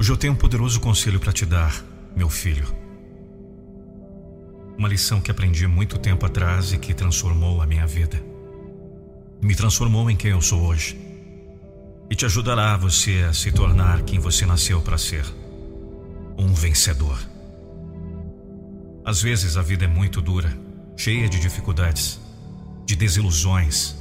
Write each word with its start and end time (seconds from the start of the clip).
Hoje 0.00 0.12
eu 0.12 0.16
tenho 0.16 0.32
um 0.32 0.36
poderoso 0.36 0.78
conselho 0.78 1.18
para 1.18 1.32
te 1.32 1.44
dar, 1.44 1.84
meu 2.14 2.28
filho. 2.28 2.72
Uma 4.78 4.86
lição 4.86 5.20
que 5.20 5.28
aprendi 5.28 5.66
muito 5.66 5.98
tempo 5.98 6.24
atrás 6.24 6.72
e 6.72 6.78
que 6.78 6.94
transformou 6.94 7.60
a 7.60 7.66
minha 7.66 7.84
vida. 7.84 8.22
Me 9.42 9.56
transformou 9.56 10.08
em 10.08 10.14
quem 10.14 10.30
eu 10.30 10.40
sou 10.40 10.62
hoje. 10.62 10.96
E 12.08 12.14
te 12.14 12.24
ajudará 12.24 12.76
você 12.76 13.26
a 13.28 13.32
se 13.32 13.50
tornar 13.50 14.02
quem 14.02 14.20
você 14.20 14.46
nasceu 14.46 14.80
para 14.80 14.96
ser 14.96 15.24
um 16.38 16.54
vencedor. 16.54 17.18
Às 19.04 19.20
vezes 19.20 19.56
a 19.56 19.62
vida 19.62 19.84
é 19.84 19.88
muito 19.88 20.22
dura, 20.22 20.56
cheia 20.96 21.28
de 21.28 21.40
dificuldades, 21.40 22.20
de 22.86 22.94
desilusões, 22.94 23.96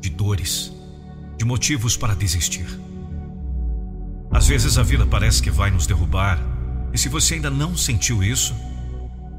de 0.00 0.08
dores, 0.08 0.72
de 1.36 1.44
motivos 1.44 1.94
para 1.94 2.14
desistir. 2.14 2.66
Às 4.42 4.48
vezes 4.48 4.76
a 4.76 4.82
vida 4.82 5.06
parece 5.06 5.40
que 5.40 5.52
vai 5.52 5.70
nos 5.70 5.86
derrubar, 5.86 6.36
e 6.92 6.98
se 6.98 7.08
você 7.08 7.34
ainda 7.34 7.48
não 7.48 7.76
sentiu 7.76 8.24
isso, 8.24 8.52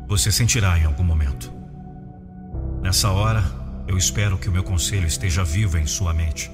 você 0.07 0.31
sentirá 0.31 0.79
em 0.79 0.85
algum 0.85 1.04
momento. 1.04 1.51
Nessa 2.82 3.12
hora, 3.12 3.43
eu 3.85 3.98
espero 3.98 4.37
que 4.37 4.48
o 4.48 4.51
meu 4.51 4.63
conselho 4.63 5.05
esteja 5.05 5.43
vivo 5.43 5.77
em 5.77 5.85
sua 5.85 6.13
mente. 6.13 6.49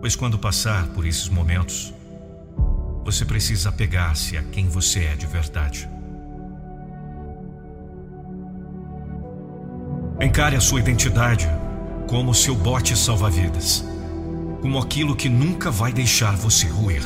Pois 0.00 0.16
quando 0.16 0.38
passar 0.38 0.86
por 0.86 1.04
esses 1.04 1.28
momentos, 1.28 1.92
você 3.04 3.26
precisa 3.26 3.68
apegar-se 3.68 4.38
a 4.38 4.42
quem 4.42 4.66
você 4.66 5.00
é 5.04 5.14
de 5.14 5.26
verdade. 5.26 5.86
Encare 10.18 10.56
a 10.56 10.62
sua 10.62 10.80
identidade 10.80 11.46
como 12.08 12.34
seu 12.34 12.54
bote 12.54 12.96
salva-vidas, 12.96 13.84
como 14.62 14.78
aquilo 14.78 15.14
que 15.14 15.28
nunca 15.28 15.70
vai 15.70 15.92
deixar 15.92 16.34
você 16.36 16.66
ruir. 16.66 17.02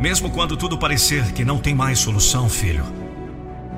Mesmo 0.00 0.30
quando 0.30 0.56
tudo 0.56 0.76
parecer 0.76 1.32
que 1.32 1.44
não 1.44 1.58
tem 1.58 1.74
mais 1.74 1.98
solução, 1.98 2.48
filho, 2.50 2.84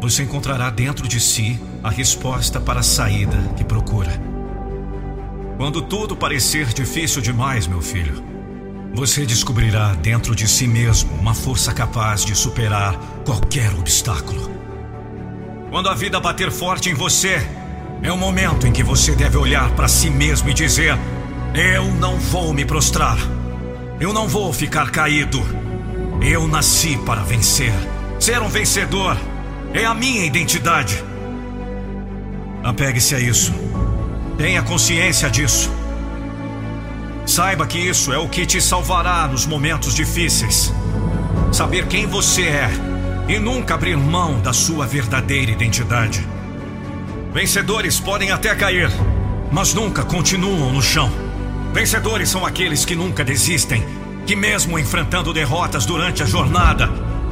você 0.00 0.24
encontrará 0.24 0.68
dentro 0.68 1.06
de 1.06 1.20
si 1.20 1.60
a 1.82 1.90
resposta 1.90 2.60
para 2.60 2.80
a 2.80 2.82
saída 2.82 3.36
que 3.56 3.62
procura. 3.62 4.10
Quando 5.56 5.82
tudo 5.82 6.16
parecer 6.16 6.66
difícil 6.72 7.22
demais, 7.22 7.68
meu 7.68 7.80
filho, 7.80 8.22
você 8.94 9.24
descobrirá 9.24 9.94
dentro 9.94 10.34
de 10.34 10.48
si 10.48 10.66
mesmo 10.66 11.14
uma 11.14 11.34
força 11.34 11.72
capaz 11.72 12.24
de 12.24 12.34
superar 12.34 12.96
qualquer 13.24 13.72
obstáculo. 13.74 14.50
Quando 15.70 15.88
a 15.88 15.94
vida 15.94 16.18
bater 16.18 16.50
forte 16.50 16.90
em 16.90 16.94
você, 16.94 17.46
é 18.02 18.10
o 18.10 18.16
momento 18.16 18.66
em 18.66 18.72
que 18.72 18.82
você 18.82 19.14
deve 19.14 19.36
olhar 19.36 19.70
para 19.72 19.86
si 19.86 20.10
mesmo 20.10 20.48
e 20.48 20.54
dizer: 20.54 20.96
Eu 21.54 21.92
não 21.94 22.18
vou 22.18 22.52
me 22.52 22.64
prostrar. 22.64 23.18
Eu 24.00 24.12
não 24.12 24.26
vou 24.26 24.52
ficar 24.52 24.90
caído. 24.90 25.67
Eu 26.20 26.48
nasci 26.48 26.98
para 27.06 27.22
vencer. 27.22 27.72
Ser 28.18 28.42
um 28.42 28.48
vencedor 28.48 29.16
é 29.72 29.84
a 29.84 29.94
minha 29.94 30.24
identidade. 30.24 31.02
Apegue-se 32.62 33.14
a 33.14 33.20
isso. 33.20 33.52
Tenha 34.36 34.62
consciência 34.62 35.30
disso. 35.30 35.70
Saiba 37.24 37.66
que 37.66 37.78
isso 37.78 38.12
é 38.12 38.18
o 38.18 38.28
que 38.28 38.44
te 38.44 38.60
salvará 38.60 39.28
nos 39.28 39.46
momentos 39.46 39.94
difíceis. 39.94 40.72
Saber 41.52 41.86
quem 41.86 42.06
você 42.06 42.42
é 42.42 42.70
e 43.28 43.38
nunca 43.38 43.74
abrir 43.74 43.96
mão 43.96 44.40
da 44.40 44.52
sua 44.52 44.86
verdadeira 44.86 45.52
identidade. 45.52 46.26
Vencedores 47.32 48.00
podem 48.00 48.32
até 48.32 48.54
cair, 48.54 48.90
mas 49.52 49.72
nunca 49.72 50.02
continuam 50.02 50.72
no 50.72 50.82
chão. 50.82 51.10
Vencedores 51.72 52.28
são 52.28 52.44
aqueles 52.44 52.84
que 52.84 52.96
nunca 52.96 53.24
desistem 53.24 53.97
que, 54.28 54.36
mesmo 54.36 54.78
enfrentando 54.78 55.32
derrotas 55.32 55.86
durante 55.86 56.22
a 56.22 56.26
jornada, 56.26 56.90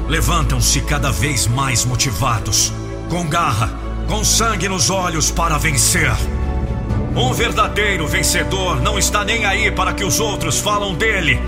levantam-se 0.09 0.81
cada 0.81 1.13
vez 1.13 1.47
mais 1.47 1.85
motivados, 1.85 2.73
com 3.11 3.29
garra, 3.29 3.69
com 4.09 4.25
sangue 4.25 4.67
nos 4.67 4.89
olhos 4.89 5.31
para 5.31 5.59
vencer. 5.59 6.11
Um 7.15 7.35
verdadeiro 7.35 8.07
vencedor 8.07 8.81
não 8.81 8.99
está 8.99 9.27
nem 9.27 9.45
aí 9.45 9.71
para 9.71 9.93
que 9.93 10.05
os 10.05 10.19
outros 10.21 10.59
falam 10.59 10.95
dele. 10.95 11.39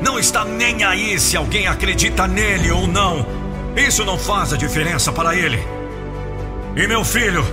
Não 0.00 0.20
está 0.20 0.44
nem 0.44 0.84
aí 0.84 1.18
se 1.18 1.36
alguém 1.36 1.66
acredita 1.66 2.28
nele 2.28 2.70
ou 2.70 2.86
não. 2.86 3.26
Isso 3.76 4.04
não 4.04 4.16
faz 4.16 4.52
a 4.52 4.56
diferença 4.56 5.10
para 5.10 5.34
ele. 5.34 5.58
E 6.76 6.86
meu 6.86 7.04
filho, 7.04 7.44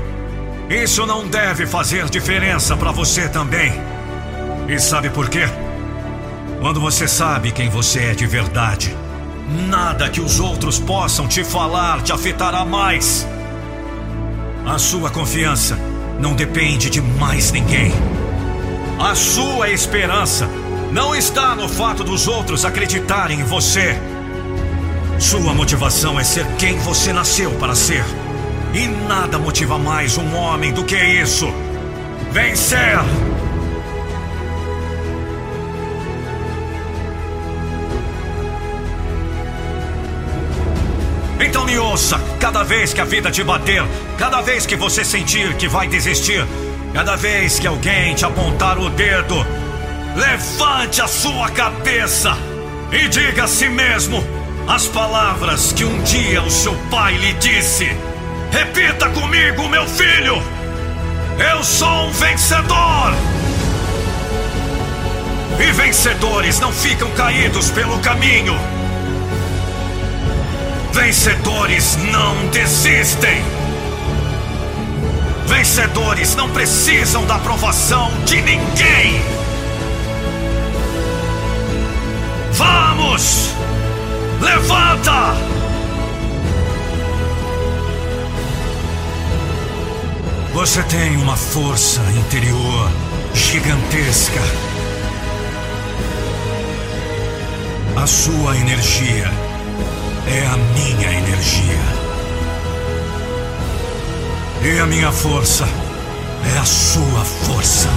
isso 0.70 1.04
não 1.04 1.28
deve 1.28 1.66
fazer 1.66 2.12
diferença 2.12 2.78
para 2.78 2.92
você 2.92 3.28
também. 3.28 3.74
E 4.68 4.78
sabe 4.78 5.10
por 5.10 5.28
quê? 5.30 5.50
Quando 6.59 6.81
você 6.81 7.08
sabe 7.08 7.53
quem 7.53 7.70
você 7.70 8.00
é 8.00 8.14
de 8.14 8.28
verdade, 8.28 8.94
nada 9.70 10.09
que 10.09 10.20
os 10.20 10.42
outros 10.42 10.78
possam 10.78 11.25
te 11.25 11.42
falar 11.42 12.02
te 12.02 12.12
afetará 12.12 12.66
mais. 12.66 13.25
A 14.66 14.78
sua 14.78 15.09
confiança 15.09 15.80
não 16.19 16.34
depende 16.34 16.90
de 16.90 17.02
mais 17.02 17.53
ninguém. 17.53 17.94
A 19.00 19.16
sua 19.16 19.69
esperança 19.69 20.50
não 20.92 21.16
está 21.16 21.56
no 21.56 21.69
fato 21.69 22.03
dos 22.03 22.28
outros 22.28 22.66
acreditarem 22.66 23.40
em 23.40 23.44
você. 23.44 23.98
Sua 25.18 25.53
motivação 25.53 26.19
é 26.19 26.25
ser 26.25 26.46
quem 26.58 26.78
você 26.80 27.14
nasceu 27.14 27.52
para 27.52 27.74
ser. 27.74 28.03
E 28.74 28.86
nada 29.08 29.40
motiva 29.40 29.80
mais 29.80 30.18
um 30.18 30.36
homem 30.36 30.74
do 30.74 30.84
que 30.84 30.98
isso: 30.98 31.48
vencer! 32.34 33.28
Me 41.69 41.78
ouça, 41.78 42.19
cada 42.40 42.63
vez 42.63 42.94
que 42.94 43.02
a 43.02 43.06
vida 43.06 43.30
te 43.30 43.44
bater, 43.44 43.84
cada 44.18 44.41
vez 44.41 44.66
que 44.66 44.75
você 44.75 45.06
sentir 45.06 45.53
que 45.53 45.68
vai 45.68 45.88
desistir, 45.88 46.44
cada 46.96 47.16
vez 47.16 47.59
que 47.59 47.68
alguém 47.68 48.16
te 48.16 48.25
apontar 48.25 48.80
o 48.80 48.90
dedo, 48.90 49.46
levante 50.16 51.00
a 51.00 51.07
sua 51.07 51.47
cabeça 51.50 52.35
e 52.91 53.07
diga 53.07 53.44
a 53.44 53.47
si 53.47 53.69
mesmo 53.69 54.24
as 54.68 54.88
palavras 54.88 55.72
que 55.72 55.85
um 55.85 56.02
dia 56.02 56.41
o 56.41 56.50
seu 56.50 56.74
pai 56.90 57.16
lhe 57.18 57.34
disse. 57.34 57.96
Repita 58.51 59.07
comigo, 59.09 59.69
meu 59.69 59.86
filho! 59.86 60.41
Eu 61.51 61.63
sou 61.63 62.07
um 62.07 62.12
vencedor! 62.12 63.13
E 65.59 65.72
vencedores 65.74 66.59
não 66.59 66.72
ficam 66.72 67.12
caídos 67.12 67.69
pelo 67.69 68.00
caminho. 68.00 68.78
Vencedores 70.91 71.97
não 72.11 72.47
desistem. 72.47 73.44
Vencedores 75.45 76.35
não 76.35 76.50
precisam 76.50 77.25
da 77.25 77.35
aprovação 77.35 78.11
de 78.25 78.41
ninguém. 78.41 79.22
Vamos! 82.53 83.50
Levanta! 84.41 85.35
Você 90.53 90.83
tem 90.83 91.15
uma 91.18 91.38
força 91.38 92.01
interior 92.18 92.92
gigantesca. 93.33 94.42
A 97.95 98.07
sua 98.07 98.57
energia 98.57 99.31
é 100.31 100.46
a 100.46 100.58
minha 100.58 101.12
energia. 101.12 102.00
E 104.64 104.80
a 104.80 104.86
minha 104.86 105.12
força 105.12 105.66
é 106.54 106.58
a 106.60 106.66
sua 106.66 107.24
força. 107.24 107.90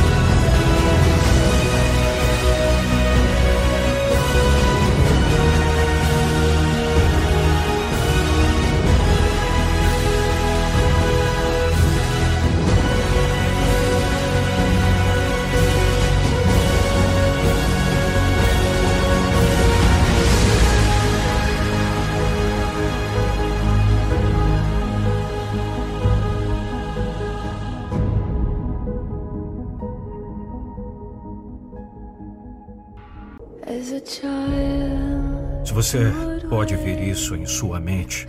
Você 35.92 36.10
pode 36.48 36.74
ver 36.74 37.06
isso 37.06 37.36
em 37.36 37.44
sua 37.44 37.78
mente, 37.78 38.26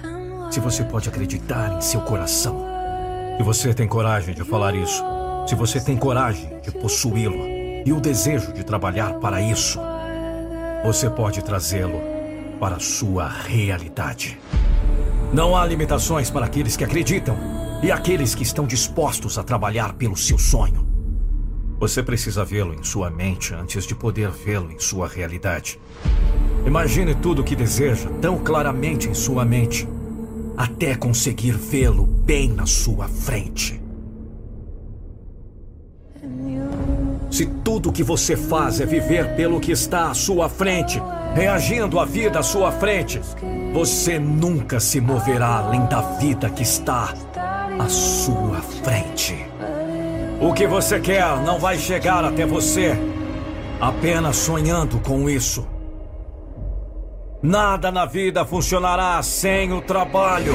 se 0.52 0.60
você 0.60 0.84
pode 0.84 1.08
acreditar 1.08 1.78
em 1.78 1.80
seu 1.80 2.02
coração, 2.02 2.62
se 3.38 3.44
você 3.44 3.74
tem 3.74 3.88
coragem 3.88 4.36
de 4.36 4.44
falar 4.44 4.76
isso, 4.76 5.02
se 5.48 5.56
você 5.56 5.80
tem 5.80 5.96
coragem 5.96 6.60
de 6.60 6.72
possuí-lo 6.72 7.38
e 7.86 7.94
o 7.94 8.02
desejo 8.02 8.52
de 8.52 8.66
trabalhar 8.66 9.14
para 9.14 9.42
isso, 9.42 9.80
você 10.84 11.10
pode 11.10 11.42
trazê-lo 11.42 12.02
para 12.60 12.82
sua 12.82 13.30
realidade. 13.30 14.38
Não 15.32 15.56
há 15.56 15.66
limitações 15.66 16.30
para 16.30 16.46
aqueles 16.46 16.76
que 16.76 16.84
acreditam 16.84 17.38
e 17.82 17.94
aqueles 17.94 18.36
que 18.36 18.44
estão 18.44 18.68
dispostos 18.68 19.38
a 19.38 19.44
trabalhar 19.44 19.94
pelo 19.94 20.18
seu 20.18 20.38
sonho. 20.38 20.86
Você 21.80 22.04
precisa 22.04 22.44
vê-lo 22.44 22.74
em 22.74 22.84
sua 22.84 23.10
mente 23.10 23.54
antes 23.54 23.86
de 23.86 23.96
poder 23.96 24.32
vê-lo 24.32 24.70
em 24.70 24.80
sua 24.80 25.08
realidade. 25.08 25.80
Imagine 26.66 27.14
tudo 27.16 27.42
o 27.42 27.44
que 27.44 27.56
deseja 27.56 28.10
tão 28.22 28.38
claramente 28.38 29.10
em 29.10 29.14
sua 29.14 29.44
mente, 29.44 29.88
até 30.56 30.96
conseguir 30.96 31.58
vê-lo 31.58 32.06
bem 32.06 32.50
na 32.50 32.66
sua 32.66 33.08
frente. 33.08 33.82
Se 37.30 37.46
tudo 37.64 37.90
o 37.90 37.92
que 37.92 38.04
você 38.04 38.38
faz 38.38 38.80
é 38.80 38.86
viver 38.86 39.36
pelo 39.36 39.60
que 39.60 39.72
está 39.72 40.12
à 40.12 40.14
sua 40.14 40.48
frente, 40.48 41.02
reagindo 41.34 42.00
à 42.00 42.06
vida 42.06 42.40
à 42.40 42.44
sua 42.44 42.72
frente, 42.72 43.20
você 43.74 44.20
nunca 44.20 44.80
se 44.80 45.02
moverá 45.02 45.58
além 45.58 45.84
da 45.88 46.02
vida 46.02 46.50
que 46.50 46.62
está 46.62 47.14
à 47.80 47.90
sua 47.90 48.62
frente. 48.62 49.36
O 50.40 50.54
que 50.54 50.68
você 50.68 51.00
quer 51.00 51.42
não 51.44 51.60
vai 51.60 51.78
chegar 51.78 52.24
até 52.24 52.46
você 52.46 52.96
apenas 53.82 54.38
sonhando 54.38 55.00
com 55.00 55.28
isso. 55.30 55.73
Nada 57.46 57.92
na 57.92 58.06
vida 58.06 58.46
funcionará 58.46 59.22
sem 59.22 59.74
o 59.74 59.82
trabalho. 59.82 60.54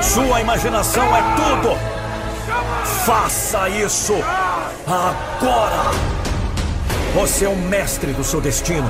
Sua 0.00 0.40
imaginação 0.40 1.04
é 1.16 1.22
tudo. 1.34 1.76
Faça 3.04 3.68
isso 3.68 4.14
agora. 4.86 5.90
Você 7.16 7.46
é 7.46 7.48
o 7.48 7.56
mestre 7.56 8.12
do 8.12 8.22
seu 8.22 8.40
destino. 8.40 8.88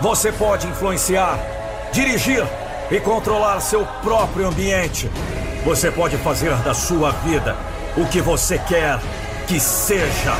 Você 0.00 0.32
pode 0.32 0.66
influenciar, 0.66 1.38
dirigir 1.92 2.44
e 2.90 2.98
controlar 2.98 3.60
seu 3.60 3.86
próprio 4.02 4.48
ambiente. 4.48 5.08
Você 5.64 5.88
pode 5.88 6.16
fazer 6.16 6.52
da 6.62 6.74
sua 6.74 7.12
vida 7.12 7.67
o 8.00 8.06
que 8.06 8.20
você 8.20 8.56
quer 8.60 9.00
que 9.48 9.58
seja. 9.58 10.36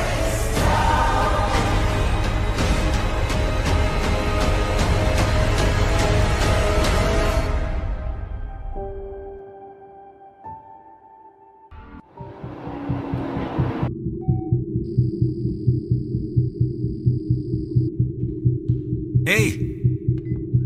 Ei, 19.26 19.82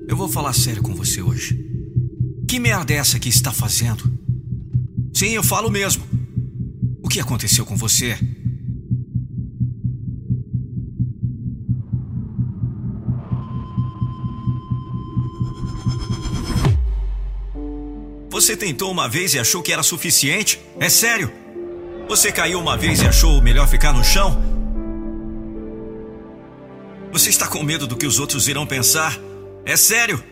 eu 0.06 0.15
vou 0.15 0.29
falar 0.29 0.53
sério 0.53 0.83
com 0.83 0.94
você 0.94 1.23
hoje. 1.23 1.59
Que 2.47 2.59
merda 2.59 2.93
é 2.93 2.97
essa 2.97 3.19
que 3.19 3.31
está 3.31 3.50
fazendo? 3.50 4.05
Sim, 5.15 5.31
eu 5.31 5.43
falo 5.43 5.71
mesmo 5.71 6.12
que 7.12 7.20
aconteceu 7.20 7.67
com 7.67 7.76
você? 7.76 8.19
Você 18.31 18.56
tentou 18.56 18.91
uma 18.91 19.11
vez 19.11 19.35
e 19.35 19.38
achou 19.38 19.62
que 19.62 19.73
era 19.73 19.82
suficiente? 19.82 20.59
É 20.81 20.88
sério? 20.88 21.31
Você 22.09 22.32
caiu 22.32 22.59
uma 22.59 22.79
vez 22.79 23.03
e 23.03 23.06
achou 23.06 23.43
melhor 23.43 23.69
ficar 23.69 23.93
no 23.93 24.03
chão? 24.03 24.43
Você 27.12 27.29
está 27.29 27.47
com 27.47 27.62
medo 27.62 27.87
do 27.87 27.94
que 27.94 28.06
os 28.06 28.19
outros 28.19 28.49
irão 28.49 28.67
pensar? 28.67 29.19
É 29.67 29.76
sério? 29.76 30.25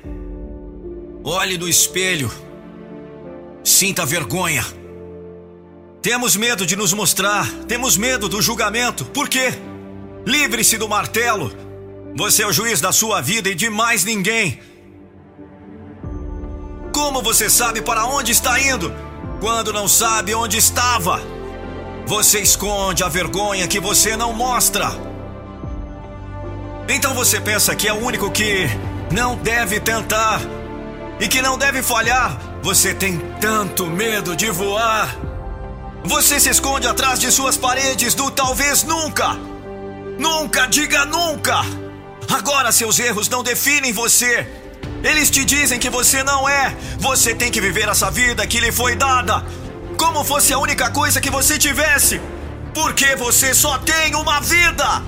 Olhe 1.23 1.59
no 1.59 1.69
espelho. 1.69 2.33
Sinta 3.63 4.07
vergonha. 4.07 4.80
Temos 6.03 6.35
medo 6.35 6.65
de 6.65 6.77
nos 6.77 6.95
mostrar, 6.95 7.47
temos 7.69 7.99
medo 7.99 8.27
do 8.27 8.41
julgamento. 8.41 9.05
Por 9.05 9.29
quê? 9.29 9.53
Livre-se 10.27 10.79
do 10.79 10.89
martelo. 10.89 11.53
Você 12.17 12.43
é 12.43 12.47
o 12.47 12.53
juiz 12.53 12.81
da 12.81 12.91
sua 12.91 13.21
vida 13.21 13.51
e 13.51 13.55
de 13.55 13.69
mais 13.69 14.03
ninguém. 14.03 14.59
Como 16.91 17.23
você 17.23 17.51
sabe 17.51 17.83
para 17.83 18.07
onde 18.07 18.33
está 18.33 18.59
indo 18.59 18.95
quando 19.41 19.75
não 19.75 19.87
sabe 19.87 20.35
onde 20.35 20.57
estava? 20.57 21.21
Você 22.07 22.41
esconde 22.41 23.05
a 23.05 23.09
vergonha 23.09 23.69
que 23.69 23.79
você 23.79 24.17
não 24.17 24.33
mostra. 24.33 24.91
Então 26.89 27.13
você 27.13 27.39
pensa 27.41 27.77
que 27.77 27.87
é 27.87 27.93
o 27.93 28.03
único 28.03 28.31
que 28.31 28.67
não 29.13 29.37
deve 29.37 29.79
tentar 29.79 30.41
e 31.21 31.29
que 31.29 31.43
não 31.43 31.59
deve 31.59 31.83
falhar. 31.83 32.41
Você 32.63 32.95
tem 32.95 33.19
tanto 33.39 33.87
medo 33.87 34.35
de 34.35 34.51
voar. 34.51 35.30
Você 36.05 36.41
se 36.41 36.49
esconde 36.49 36.87
atrás 36.87 37.19
de 37.19 37.31
suas 37.31 37.57
paredes 37.57 38.15
do 38.15 38.31
talvez 38.31 38.83
nunca. 38.83 39.37
Nunca 40.19 40.67
diga 40.67 41.05
nunca. 41.05 41.61
Agora 42.29 42.73
seus 42.73 42.99
erros 42.99 43.29
não 43.29 43.43
definem 43.43 43.93
você. 43.93 44.47
Eles 45.03 45.31
te 45.31 45.45
dizem 45.45 45.79
que 45.79 45.91
você 45.91 46.23
não 46.23 46.49
é. 46.49 46.75
Você 46.99 47.35
tem 47.35 47.51
que 47.51 47.61
viver 47.61 47.89
essa 47.89 48.11
vida 48.11 48.47
que 48.47 48.61
lhe 48.61 48.73
foi 48.73 48.97
dada. 48.97 49.45
Como 49.97 50.25
fosse 50.25 50.53
a 50.53 50.59
única 50.59 50.91
coisa 50.91 51.21
que 51.21 51.31
você 51.31 51.59
tivesse. 51.59 52.21
Porque 52.75 53.15
você 53.17 53.53
só 53.55 53.79
tem 53.79 54.15
uma 54.15 54.41
vida. 54.41 55.03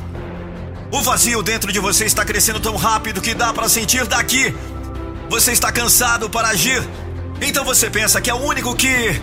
O 0.90 1.00
vazio 1.00 1.42
dentro 1.42 1.72
de 1.72 1.80
você 1.80 2.04
está 2.04 2.24
crescendo 2.24 2.60
tão 2.60 2.76
rápido 2.76 3.22
que 3.22 3.34
dá 3.34 3.52
para 3.52 3.68
sentir 3.68 4.06
daqui. 4.06 4.54
Você 5.30 5.52
está 5.52 5.72
cansado 5.72 6.28
para 6.28 6.48
agir. 6.48 6.86
Então 7.40 7.64
você 7.64 7.88
pensa 7.88 8.20
que 8.20 8.28
é 8.28 8.34
o 8.34 8.44
único 8.44 8.74
que 8.74 9.20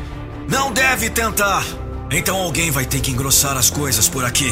não 0.49 0.73
deve 0.73 1.09
tentar. 1.09 1.63
Então 2.11 2.35
alguém 2.37 2.71
vai 2.71 2.85
ter 2.85 2.99
que 2.99 3.11
engrossar 3.11 3.55
as 3.55 3.69
coisas 3.69 4.09
por 4.09 4.25
aqui. 4.25 4.51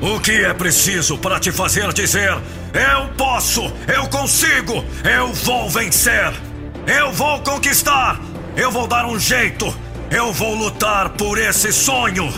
O 0.00 0.18
que 0.18 0.32
é 0.44 0.52
preciso 0.54 1.16
para 1.18 1.38
te 1.38 1.52
fazer 1.52 1.92
dizer: 1.92 2.30
Eu 2.72 3.08
posso, 3.16 3.72
eu 3.86 4.08
consigo, 4.08 4.84
eu 5.04 5.32
vou 5.32 5.70
vencer, 5.70 6.32
eu 6.86 7.12
vou 7.12 7.38
conquistar, 7.40 8.18
eu 8.56 8.70
vou 8.70 8.86
dar 8.88 9.06
um 9.06 9.18
jeito, 9.18 9.72
eu 10.10 10.32
vou 10.32 10.54
lutar 10.54 11.10
por 11.10 11.38
esse 11.38 11.72
sonho. 11.72 12.32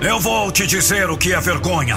Eu 0.00 0.18
vou 0.18 0.50
te 0.50 0.66
dizer 0.66 1.10
o 1.10 1.18
que 1.18 1.34
é 1.34 1.40
vergonha. 1.40 1.96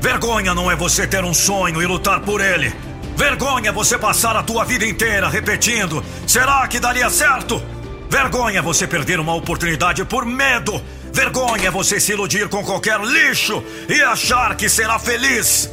Vergonha 0.00 0.54
não 0.54 0.70
é 0.70 0.76
você 0.76 1.04
ter 1.04 1.24
um 1.24 1.34
sonho 1.34 1.82
e 1.82 1.86
lutar 1.86 2.20
por 2.20 2.40
ele. 2.40 2.72
Vergonha 3.20 3.70
você 3.70 3.98
passar 3.98 4.34
a 4.34 4.42
tua 4.42 4.64
vida 4.64 4.86
inteira 4.86 5.28
repetindo: 5.28 6.02
será 6.26 6.66
que 6.66 6.80
daria 6.80 7.10
certo? 7.10 7.62
Vergonha 8.08 8.62
você 8.62 8.86
perder 8.86 9.20
uma 9.20 9.34
oportunidade 9.34 10.02
por 10.06 10.24
medo. 10.24 10.82
Vergonha 11.12 11.70
você 11.70 12.00
se 12.00 12.12
iludir 12.12 12.48
com 12.48 12.64
qualquer 12.64 12.98
lixo 12.98 13.62
e 13.90 14.00
achar 14.00 14.56
que 14.56 14.70
será 14.70 14.98
feliz. 14.98 15.70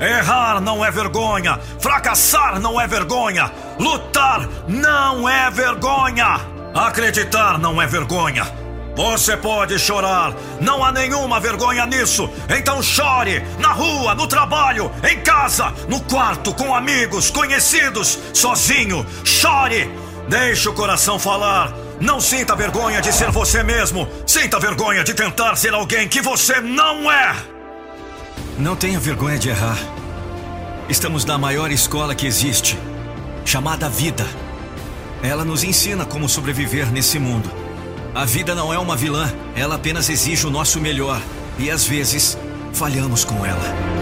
Errar 0.00 0.60
não 0.60 0.84
é 0.84 0.90
vergonha, 0.92 1.58
fracassar 1.80 2.60
não 2.60 2.80
é 2.80 2.86
vergonha, 2.86 3.50
lutar 3.76 4.48
não 4.68 5.28
é 5.28 5.50
vergonha, 5.50 6.40
acreditar 6.72 7.58
não 7.58 7.82
é 7.82 7.88
vergonha. 7.88 8.63
Você 8.96 9.36
pode 9.36 9.76
chorar, 9.76 10.34
não 10.60 10.84
há 10.84 10.92
nenhuma 10.92 11.40
vergonha 11.40 11.84
nisso. 11.84 12.30
Então 12.48 12.80
chore 12.80 13.42
na 13.58 13.72
rua, 13.72 14.14
no 14.14 14.26
trabalho, 14.26 14.90
em 15.08 15.20
casa, 15.20 15.72
no 15.88 16.00
quarto, 16.00 16.54
com 16.54 16.72
amigos, 16.72 17.28
conhecidos, 17.28 18.18
sozinho. 18.32 19.04
Chore, 19.24 19.90
deixe 20.28 20.68
o 20.68 20.74
coração 20.74 21.18
falar. 21.18 21.72
Não 22.00 22.20
sinta 22.20 22.54
vergonha 22.54 23.00
de 23.00 23.12
ser 23.12 23.32
você 23.32 23.64
mesmo. 23.64 24.08
Sinta 24.26 24.60
vergonha 24.60 25.02
de 25.02 25.12
tentar 25.12 25.56
ser 25.56 25.74
alguém 25.74 26.08
que 26.08 26.20
você 26.20 26.60
não 26.60 27.10
é. 27.10 27.34
Não 28.56 28.76
tenha 28.76 29.00
vergonha 29.00 29.38
de 29.38 29.48
errar. 29.48 29.78
Estamos 30.88 31.24
na 31.24 31.36
maior 31.36 31.72
escola 31.72 32.14
que 32.14 32.26
existe, 32.26 32.78
chamada 33.44 33.88
vida. 33.88 34.24
Ela 35.20 35.44
nos 35.44 35.64
ensina 35.64 36.04
como 36.04 36.28
sobreviver 36.28 36.92
nesse 36.92 37.18
mundo. 37.18 37.63
A 38.14 38.24
vida 38.24 38.54
não 38.54 38.72
é 38.72 38.78
uma 38.78 38.96
vilã, 38.96 39.28
ela 39.56 39.74
apenas 39.74 40.08
exige 40.08 40.46
o 40.46 40.50
nosso 40.50 40.80
melhor 40.80 41.20
e 41.58 41.68
às 41.68 41.84
vezes 41.84 42.38
falhamos 42.72 43.24
com 43.24 43.44
ela. 43.44 43.93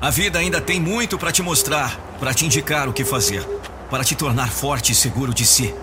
A 0.00 0.10
vida 0.10 0.38
ainda 0.38 0.60
tem 0.60 0.78
muito 0.78 1.18
para 1.18 1.32
te 1.32 1.42
mostrar, 1.42 1.98
para 2.20 2.32
te 2.32 2.46
indicar 2.46 2.88
o 2.88 2.92
que 2.92 3.04
fazer, 3.04 3.42
para 3.90 4.04
te 4.04 4.14
tornar 4.14 4.48
forte 4.48 4.92
e 4.92 4.94
seguro 4.94 5.34
de 5.34 5.44
si. 5.44 5.74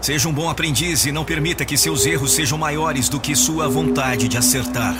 Seja 0.00 0.28
um 0.28 0.32
bom 0.32 0.50
aprendiz 0.50 1.06
e 1.06 1.12
não 1.12 1.24
permita 1.24 1.64
que 1.64 1.78
seus 1.78 2.04
erros 2.04 2.32
sejam 2.32 2.58
maiores 2.58 3.08
do 3.08 3.20
que 3.20 3.36
sua 3.36 3.68
vontade 3.68 4.26
de 4.26 4.36
acertar. 4.36 4.96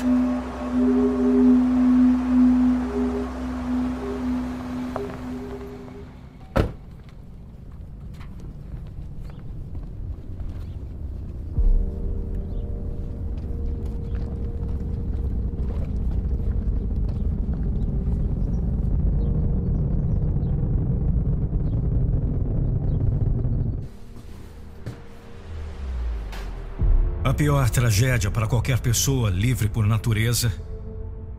Pior 27.40 27.70
tragédia 27.70 28.30
para 28.30 28.46
qualquer 28.46 28.80
pessoa 28.80 29.30
livre 29.30 29.66
por 29.66 29.86
natureza 29.86 30.52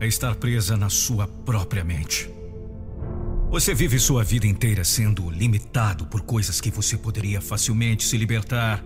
é 0.00 0.06
estar 0.08 0.34
presa 0.34 0.76
na 0.76 0.88
sua 0.88 1.28
própria 1.28 1.84
mente. 1.84 2.28
Você 3.52 3.72
vive 3.72 4.00
sua 4.00 4.24
vida 4.24 4.44
inteira 4.44 4.82
sendo 4.82 5.30
limitado 5.30 6.04
por 6.06 6.22
coisas 6.22 6.60
que 6.60 6.72
você 6.72 6.98
poderia 6.98 7.40
facilmente 7.40 8.04
se 8.04 8.16
libertar 8.18 8.84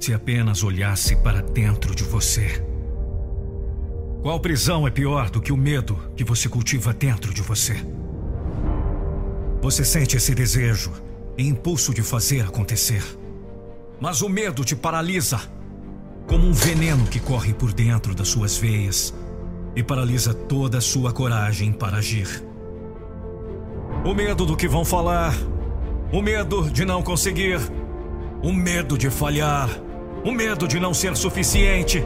se 0.00 0.12
apenas 0.12 0.64
olhasse 0.64 1.14
para 1.14 1.40
dentro 1.40 1.94
de 1.94 2.02
você. 2.02 2.60
Qual 4.20 4.40
prisão 4.40 4.84
é 4.84 4.90
pior 4.90 5.30
do 5.30 5.40
que 5.40 5.52
o 5.52 5.56
medo 5.56 5.96
que 6.16 6.24
você 6.24 6.48
cultiva 6.48 6.92
dentro 6.92 7.32
de 7.32 7.40
você? 7.40 7.76
Você 9.60 9.84
sente 9.84 10.16
esse 10.16 10.34
desejo 10.34 10.90
e 11.38 11.46
impulso 11.46 11.94
de 11.94 12.02
fazer 12.02 12.40
acontecer. 12.40 13.04
Mas 14.00 14.22
o 14.22 14.28
medo 14.28 14.64
te 14.64 14.74
paralisa 14.74 15.61
como 16.32 16.46
um 16.46 16.52
veneno 16.54 17.04
que 17.04 17.20
corre 17.20 17.52
por 17.52 17.74
dentro 17.74 18.14
das 18.14 18.28
suas 18.28 18.56
veias 18.56 19.12
e 19.76 19.82
paralisa 19.82 20.32
toda 20.32 20.78
a 20.78 20.80
sua 20.80 21.12
coragem 21.12 21.70
para 21.70 21.98
agir. 21.98 22.42
O 24.02 24.14
medo 24.14 24.46
do 24.46 24.56
que 24.56 24.66
vão 24.66 24.82
falar, 24.82 25.34
o 26.10 26.22
medo 26.22 26.70
de 26.70 26.86
não 26.86 27.02
conseguir, 27.02 27.60
o 28.42 28.50
medo 28.50 28.96
de 28.96 29.10
falhar, 29.10 29.68
o 30.24 30.32
medo 30.32 30.66
de 30.66 30.80
não 30.80 30.94
ser 30.94 31.14
suficiente, 31.18 32.02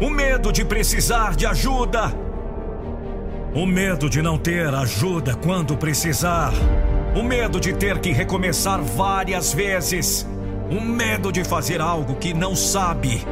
o 0.00 0.10
medo 0.10 0.50
de 0.50 0.64
precisar 0.64 1.36
de 1.36 1.46
ajuda, 1.46 2.12
o 3.54 3.64
medo 3.64 4.10
de 4.10 4.20
não 4.20 4.36
ter 4.36 4.74
ajuda 4.74 5.36
quando 5.36 5.76
precisar, 5.76 6.52
o 7.14 7.22
medo 7.22 7.60
de 7.60 7.72
ter 7.72 8.00
que 8.00 8.10
recomeçar 8.10 8.82
várias 8.82 9.52
vezes, 9.52 10.26
o 10.68 10.80
medo 10.80 11.30
de 11.30 11.44
fazer 11.44 11.80
algo 11.80 12.16
que 12.16 12.34
não 12.34 12.56
sabe 12.56 13.24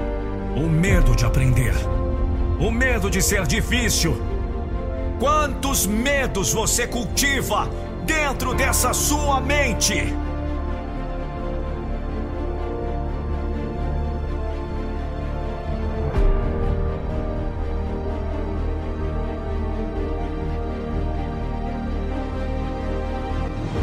o 0.56 0.70
medo 0.70 1.14
de 1.14 1.26
aprender. 1.26 1.74
O 2.58 2.70
medo 2.70 3.10
de 3.10 3.20
ser 3.20 3.46
difícil. 3.46 4.16
Quantos 5.20 5.86
medos 5.86 6.52
você 6.52 6.86
cultiva 6.86 7.68
dentro 8.06 8.54
dessa 8.54 8.94
sua 8.94 9.38
mente? 9.38 10.14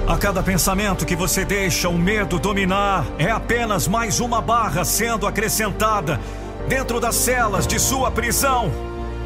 A 0.07 0.17
cada 0.17 0.41
pensamento 0.41 1.05
que 1.05 1.15
você 1.15 1.45
deixa 1.45 1.87
o 1.87 1.97
medo 1.97 2.39
dominar 2.39 3.05
é 3.19 3.29
apenas 3.29 3.87
mais 3.87 4.19
uma 4.19 4.41
barra 4.41 4.83
sendo 4.83 5.27
acrescentada 5.27 6.19
dentro 6.67 6.99
das 6.99 7.15
celas 7.15 7.67
de 7.67 7.79
sua 7.79 8.11
prisão. 8.11 8.71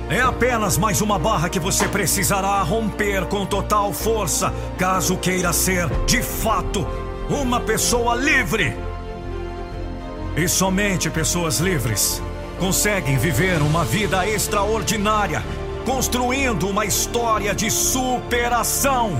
É 0.09 0.21
apenas 0.21 0.77
mais 0.77 1.01
uma 1.01 1.19
barra 1.19 1.49
que 1.49 1.59
você 1.59 1.87
precisará 1.87 2.61
romper 2.61 3.25
com 3.25 3.45
total 3.45 3.91
força, 3.91 4.53
caso 4.77 5.17
queira 5.17 5.51
ser, 5.51 5.89
de 6.05 6.21
fato, 6.21 6.87
uma 7.29 7.59
pessoa 7.59 8.15
livre. 8.15 8.77
E 10.35 10.47
somente 10.47 11.09
pessoas 11.09 11.59
livres 11.59 12.21
conseguem 12.59 13.17
viver 13.17 13.61
uma 13.61 13.83
vida 13.83 14.27
extraordinária, 14.27 15.43
construindo 15.85 16.67
uma 16.69 16.85
história 16.85 17.53
de 17.53 17.69
superação. 17.69 19.11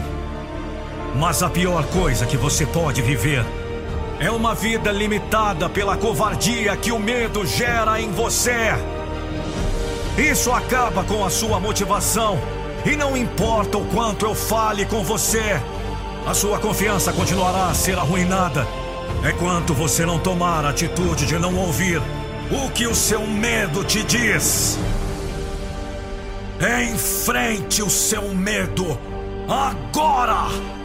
Mas 1.16 1.44
a 1.44 1.50
pior 1.50 1.86
coisa 1.88 2.26
que 2.26 2.38
você 2.38 2.66
pode 2.66 3.02
viver 3.02 3.46
é 4.20 4.32
uma 4.32 4.56
vida 4.56 4.92
limitada 4.92 5.70
pela 5.70 5.96
covardia 5.96 6.76
que 6.76 6.92
o 6.92 7.00
medo 7.00 7.46
gera 7.46 8.02
em 8.02 8.12
você. 8.12 8.74
Isso 10.18 10.52
acaba 10.52 11.04
com 11.04 11.24
a 11.24 11.30
sua 11.30 11.60
motivação. 11.60 12.40
E 12.86 12.96
não 12.96 13.16
importa 13.16 13.78
o 13.78 13.86
quanto 13.86 14.26
eu 14.26 14.34
fale 14.34 14.86
com 14.86 15.04
você, 15.04 15.62
a 16.26 16.34
sua 16.34 16.58
confiança 16.58 17.14
continuará 17.14 17.68
a 17.68 17.74
ser 17.74 17.98
arruinada. 17.98 18.66
É 19.24 19.32
quanto 19.34 19.74
você 19.74 20.06
não 20.06 20.20
tomar 20.20 20.66
a 20.66 20.70
atitude 20.70 21.26
de 21.26 21.38
não 21.38 21.56
ouvir 21.56 22.02
o 22.50 22.72
que 22.72 22.88
o 22.88 22.96
seu 22.96 23.22
medo 23.26 23.84
te 23.84 24.04
diz. 24.04 24.80
Enfrente 26.92 27.84
o 27.84 27.90
seu 27.90 28.34
medo 28.34 28.98
agora! 29.48 30.77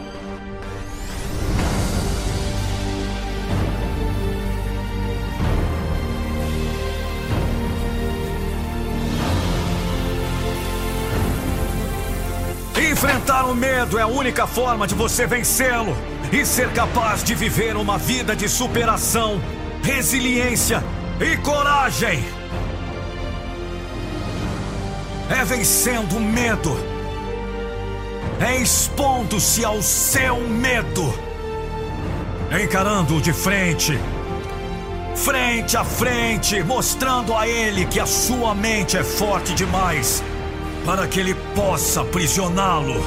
Enfrentar 13.03 13.43
o 13.47 13.53
medo 13.53 13.99
é 13.99 14.01
a 14.03 14.07
única 14.07 14.47
forma 14.47 14.87
de 14.87 14.95
você 14.95 15.27
vencê-lo 15.27 15.93
e 16.31 16.45
ser 16.45 16.71
capaz 16.71 17.21
de 17.21 17.35
viver 17.35 17.75
uma 17.75 17.97
vida 17.97 18.33
de 18.33 18.47
superação, 18.47 19.41
resiliência 19.83 20.81
e 21.19 21.35
coragem. 21.35 22.23
É 25.29 25.43
vencendo 25.43 26.15
o 26.15 26.21
medo, 26.21 26.79
é 28.39 28.55
expondo-se 28.61 29.65
ao 29.65 29.81
seu 29.81 30.39
medo, 30.39 31.13
encarando-o 32.63 33.19
de 33.19 33.33
frente, 33.33 33.99
frente 35.13 35.75
a 35.75 35.83
frente, 35.83 36.63
mostrando 36.63 37.35
a 37.35 37.49
ele 37.49 37.85
que 37.85 37.99
a 37.99 38.05
sua 38.05 38.55
mente 38.55 38.95
é 38.95 39.03
forte 39.03 39.53
demais 39.53 40.23
para 40.85 41.07
que 41.07 41.19
ele 41.19 41.35
possa 41.55 42.01
aprisioná-lo. 42.01 43.01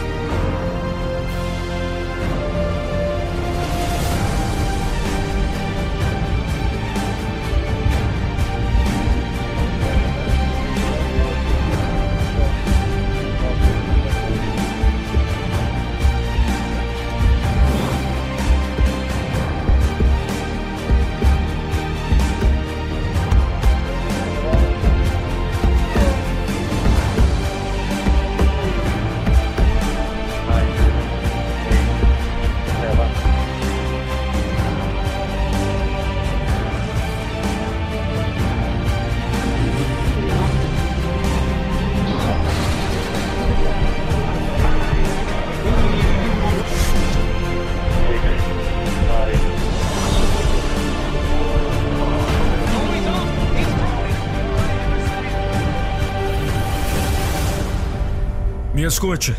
Me 58.77 58.85
escute. 58.85 59.35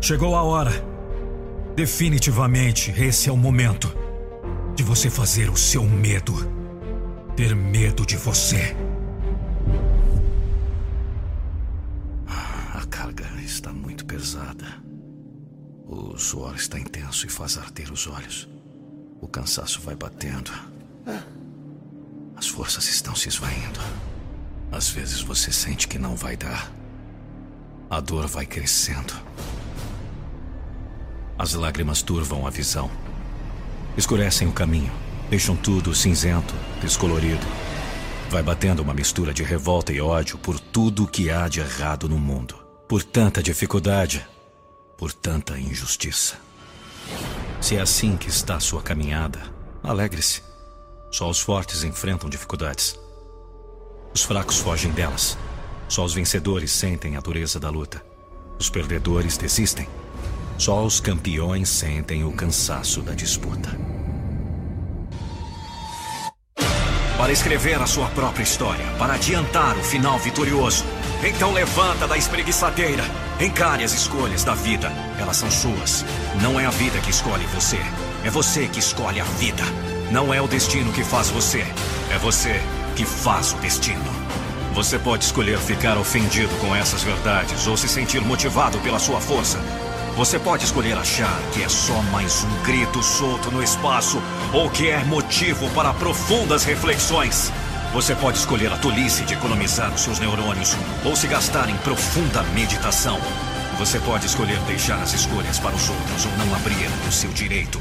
Chegou 0.00 0.36
a 0.36 0.42
hora. 0.44 0.70
Definitivamente, 1.74 2.92
esse 2.92 3.28
é 3.28 3.32
o 3.32 3.36
momento 3.36 3.92
de 4.76 4.84
você 4.84 5.10
fazer 5.10 5.50
o 5.50 5.56
seu 5.56 5.82
medo 5.82 6.32
ter 7.34 7.56
medo 7.56 8.06
de 8.06 8.16
você. 8.16 8.76
Ah, 12.28 12.82
a 12.82 12.86
carga 12.86 13.26
está 13.42 13.72
muito 13.72 14.06
pesada. 14.06 14.64
O 15.84 16.16
suor 16.16 16.54
está 16.54 16.78
intenso 16.78 17.26
e 17.26 17.28
faz 17.28 17.58
arder 17.58 17.90
os 17.90 18.06
olhos. 18.06 18.48
O 19.20 19.26
cansaço 19.26 19.80
vai 19.80 19.96
batendo. 19.96 20.52
As 22.36 22.46
forças 22.46 22.88
estão 22.88 23.16
se 23.16 23.28
esvaindo. 23.28 23.80
Às 24.70 24.88
vezes 24.88 25.20
você 25.20 25.50
sente 25.50 25.88
que 25.88 25.98
não 25.98 26.14
vai 26.14 26.36
dar. 26.36 26.83
A 27.90 28.00
dor 28.00 28.26
vai 28.26 28.46
crescendo. 28.46 29.14
As 31.38 31.54
lágrimas 31.54 32.02
turvam 32.02 32.46
a 32.46 32.50
visão. 32.50 32.90
Escurecem 33.96 34.48
o 34.48 34.52
caminho. 34.52 34.92
Deixam 35.28 35.56
tudo 35.56 35.94
cinzento, 35.94 36.54
descolorido. 36.80 37.46
Vai 38.30 38.42
batendo 38.42 38.82
uma 38.82 38.94
mistura 38.94 39.32
de 39.32 39.42
revolta 39.42 39.92
e 39.92 40.00
ódio 40.00 40.38
por 40.38 40.58
tudo 40.58 41.04
o 41.04 41.08
que 41.08 41.30
há 41.30 41.48
de 41.48 41.60
errado 41.60 42.08
no 42.08 42.18
mundo. 42.18 42.56
Por 42.88 43.02
tanta 43.02 43.42
dificuldade. 43.42 44.26
Por 44.96 45.12
tanta 45.12 45.58
injustiça. 45.58 46.36
Se 47.60 47.76
é 47.76 47.80
assim 47.80 48.16
que 48.16 48.28
está 48.28 48.60
sua 48.60 48.82
caminhada, 48.82 49.40
alegre-se. 49.82 50.42
Só 51.10 51.28
os 51.28 51.40
fortes 51.40 51.84
enfrentam 51.84 52.28
dificuldades. 52.28 52.98
Os 54.14 54.22
fracos 54.22 54.58
fogem 54.58 54.90
delas. 54.92 55.36
Só 55.88 56.04
os 56.04 56.14
vencedores 56.14 56.70
sentem 56.70 57.16
a 57.16 57.20
dureza 57.20 57.60
da 57.60 57.70
luta. 57.70 58.04
Os 58.58 58.70
perdedores 58.70 59.36
desistem. 59.36 59.88
Só 60.56 60.84
os 60.84 61.00
campeões 61.00 61.68
sentem 61.68 62.24
o 62.24 62.32
cansaço 62.32 63.02
da 63.02 63.12
disputa. 63.12 63.76
Para 67.18 67.32
escrever 67.32 67.80
a 67.80 67.86
sua 67.86 68.08
própria 68.08 68.42
história, 68.42 68.84
para 68.98 69.14
adiantar 69.14 69.76
o 69.78 69.82
final 69.82 70.18
vitorioso. 70.18 70.84
Então 71.22 71.52
levanta 71.52 72.06
da 72.06 72.18
espreguiçadeira. 72.18 73.04
Encare 73.40 73.82
as 73.82 73.92
escolhas 73.92 74.44
da 74.44 74.54
vida. 74.54 74.92
Elas 75.18 75.36
são 75.36 75.50
suas. 75.50 76.04
Não 76.42 76.58
é 76.58 76.66
a 76.66 76.70
vida 76.70 76.98
que 77.00 77.10
escolhe 77.10 77.44
você. 77.46 77.78
É 78.24 78.30
você 78.30 78.68
que 78.68 78.78
escolhe 78.78 79.20
a 79.20 79.24
vida. 79.24 79.62
Não 80.10 80.34
é 80.34 80.40
o 80.40 80.48
destino 80.48 80.92
que 80.92 81.02
faz 81.02 81.30
você. 81.30 81.64
É 82.10 82.18
você 82.18 82.60
que 82.94 83.04
faz 83.04 83.52
o 83.52 83.56
destino. 83.56 84.13
Você 84.74 84.98
pode 84.98 85.24
escolher 85.24 85.56
ficar 85.60 85.96
ofendido 85.96 86.52
com 86.56 86.74
essas 86.74 87.04
verdades 87.04 87.64
ou 87.68 87.76
se 87.76 87.88
sentir 87.88 88.20
motivado 88.20 88.76
pela 88.80 88.98
sua 88.98 89.20
força. 89.20 89.60
Você 90.16 90.36
pode 90.36 90.64
escolher 90.64 90.98
achar 90.98 91.40
que 91.52 91.62
é 91.62 91.68
só 91.68 92.02
mais 92.10 92.42
um 92.42 92.62
grito 92.64 93.00
solto 93.00 93.52
no 93.52 93.62
espaço 93.62 94.20
ou 94.52 94.68
que 94.68 94.88
é 94.88 95.04
motivo 95.04 95.70
para 95.70 95.94
profundas 95.94 96.64
reflexões. 96.64 97.52
Você 97.92 98.16
pode 98.16 98.38
escolher 98.38 98.72
a 98.72 98.76
tolice 98.76 99.22
de 99.22 99.34
economizar 99.34 99.94
os 99.94 100.00
seus 100.00 100.18
neurônios 100.18 100.76
ou 101.04 101.14
se 101.14 101.28
gastar 101.28 101.68
em 101.68 101.76
profunda 101.76 102.42
meditação. 102.52 103.20
Você 103.78 104.00
pode 104.00 104.26
escolher 104.26 104.58
deixar 104.66 105.00
as 105.00 105.12
escolhas 105.12 105.56
para 105.60 105.76
os 105.76 105.88
outros 105.88 106.26
ou 106.26 106.32
não 106.32 106.52
abrir 106.52 106.90
o 107.08 107.12
seu 107.12 107.30
direito. 107.30 107.80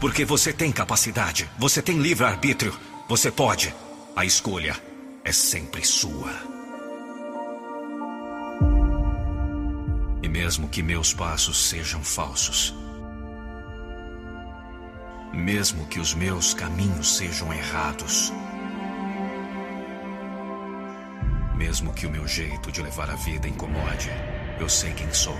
Porque 0.00 0.24
você 0.24 0.54
tem 0.54 0.72
capacidade, 0.72 1.46
você 1.58 1.82
tem 1.82 1.98
livre-arbítrio, 1.98 2.74
você 3.06 3.30
pode. 3.30 3.74
A 4.16 4.24
escolha 4.24 4.74
é 5.24 5.32
sempre 5.32 5.84
sua. 5.84 6.30
E 10.22 10.28
mesmo 10.28 10.68
que 10.68 10.82
meus 10.82 11.14
passos 11.14 11.68
sejam 11.68 12.02
falsos, 12.04 12.74
mesmo 15.32 15.86
que 15.86 15.98
os 15.98 16.14
meus 16.14 16.52
caminhos 16.52 17.16
sejam 17.16 17.52
errados, 17.52 18.32
mesmo 21.56 21.94
que 21.94 22.06
o 22.06 22.10
meu 22.10 22.28
jeito 22.28 22.70
de 22.70 22.82
levar 22.82 23.08
a 23.08 23.16
vida 23.16 23.48
incomode, 23.48 24.10
eu 24.60 24.68
sei 24.68 24.92
quem 24.92 25.12
sou. 25.12 25.38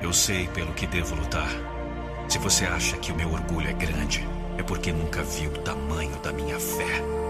Eu 0.00 0.12
sei 0.12 0.46
pelo 0.48 0.74
que 0.74 0.86
devo 0.86 1.14
lutar. 1.14 1.48
Se 2.28 2.38
você 2.38 2.66
acha 2.66 2.96
que 2.98 3.10
o 3.10 3.16
meu 3.16 3.32
orgulho 3.32 3.68
é 3.68 3.72
grande, 3.72 4.26
é 4.58 4.62
porque 4.62 4.92
nunca 4.92 5.22
viu 5.22 5.50
o 5.50 5.58
tamanho 5.58 6.16
da 6.20 6.32
minha 6.32 6.58
fé. 6.58 7.23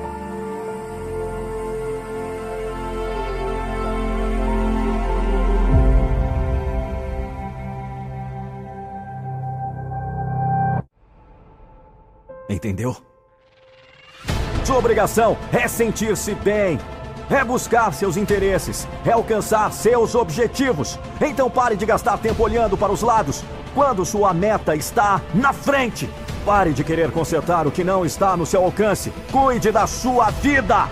Entendeu? 12.64 12.96
Sua 14.64 14.78
obrigação 14.78 15.36
é 15.52 15.68
sentir-se 15.68 16.34
bem, 16.34 16.80
é 17.28 17.44
buscar 17.44 17.92
seus 17.92 18.16
interesses, 18.16 18.88
é 19.04 19.12
alcançar 19.12 19.70
seus 19.70 20.14
objetivos. 20.14 20.98
Então 21.20 21.50
pare 21.50 21.76
de 21.76 21.84
gastar 21.84 22.16
tempo 22.16 22.42
olhando 22.42 22.74
para 22.74 22.90
os 22.90 23.02
lados 23.02 23.44
quando 23.74 24.06
sua 24.06 24.32
meta 24.32 24.74
está 24.74 25.20
na 25.34 25.52
frente. 25.52 26.08
Pare 26.46 26.72
de 26.72 26.82
querer 26.82 27.10
consertar 27.10 27.66
o 27.66 27.70
que 27.70 27.84
não 27.84 28.02
está 28.02 28.34
no 28.34 28.46
seu 28.46 28.64
alcance. 28.64 29.12
Cuide 29.30 29.70
da 29.70 29.86
sua 29.86 30.30
vida. 30.30 30.88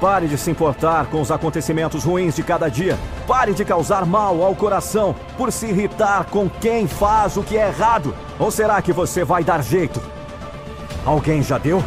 Pare 0.00 0.28
de 0.28 0.38
se 0.38 0.52
importar 0.52 1.06
com 1.06 1.20
os 1.20 1.32
acontecimentos 1.32 2.04
ruins 2.04 2.36
de 2.36 2.44
cada 2.44 2.68
dia. 2.68 2.96
Pare 3.26 3.52
de 3.52 3.64
causar 3.64 4.06
mal 4.06 4.44
ao 4.44 4.54
coração 4.54 5.12
por 5.36 5.50
se 5.50 5.66
irritar 5.66 6.26
com 6.26 6.48
quem 6.48 6.86
faz 6.86 7.36
o 7.36 7.42
que 7.42 7.58
é 7.58 7.66
errado. 7.66 8.14
Ou 8.38 8.48
será 8.52 8.80
que 8.80 8.92
você 8.92 9.24
vai 9.24 9.42
dar 9.42 9.60
jeito? 9.60 10.00
Alguém 11.06 11.40
já 11.40 11.56
deu? 11.56 11.78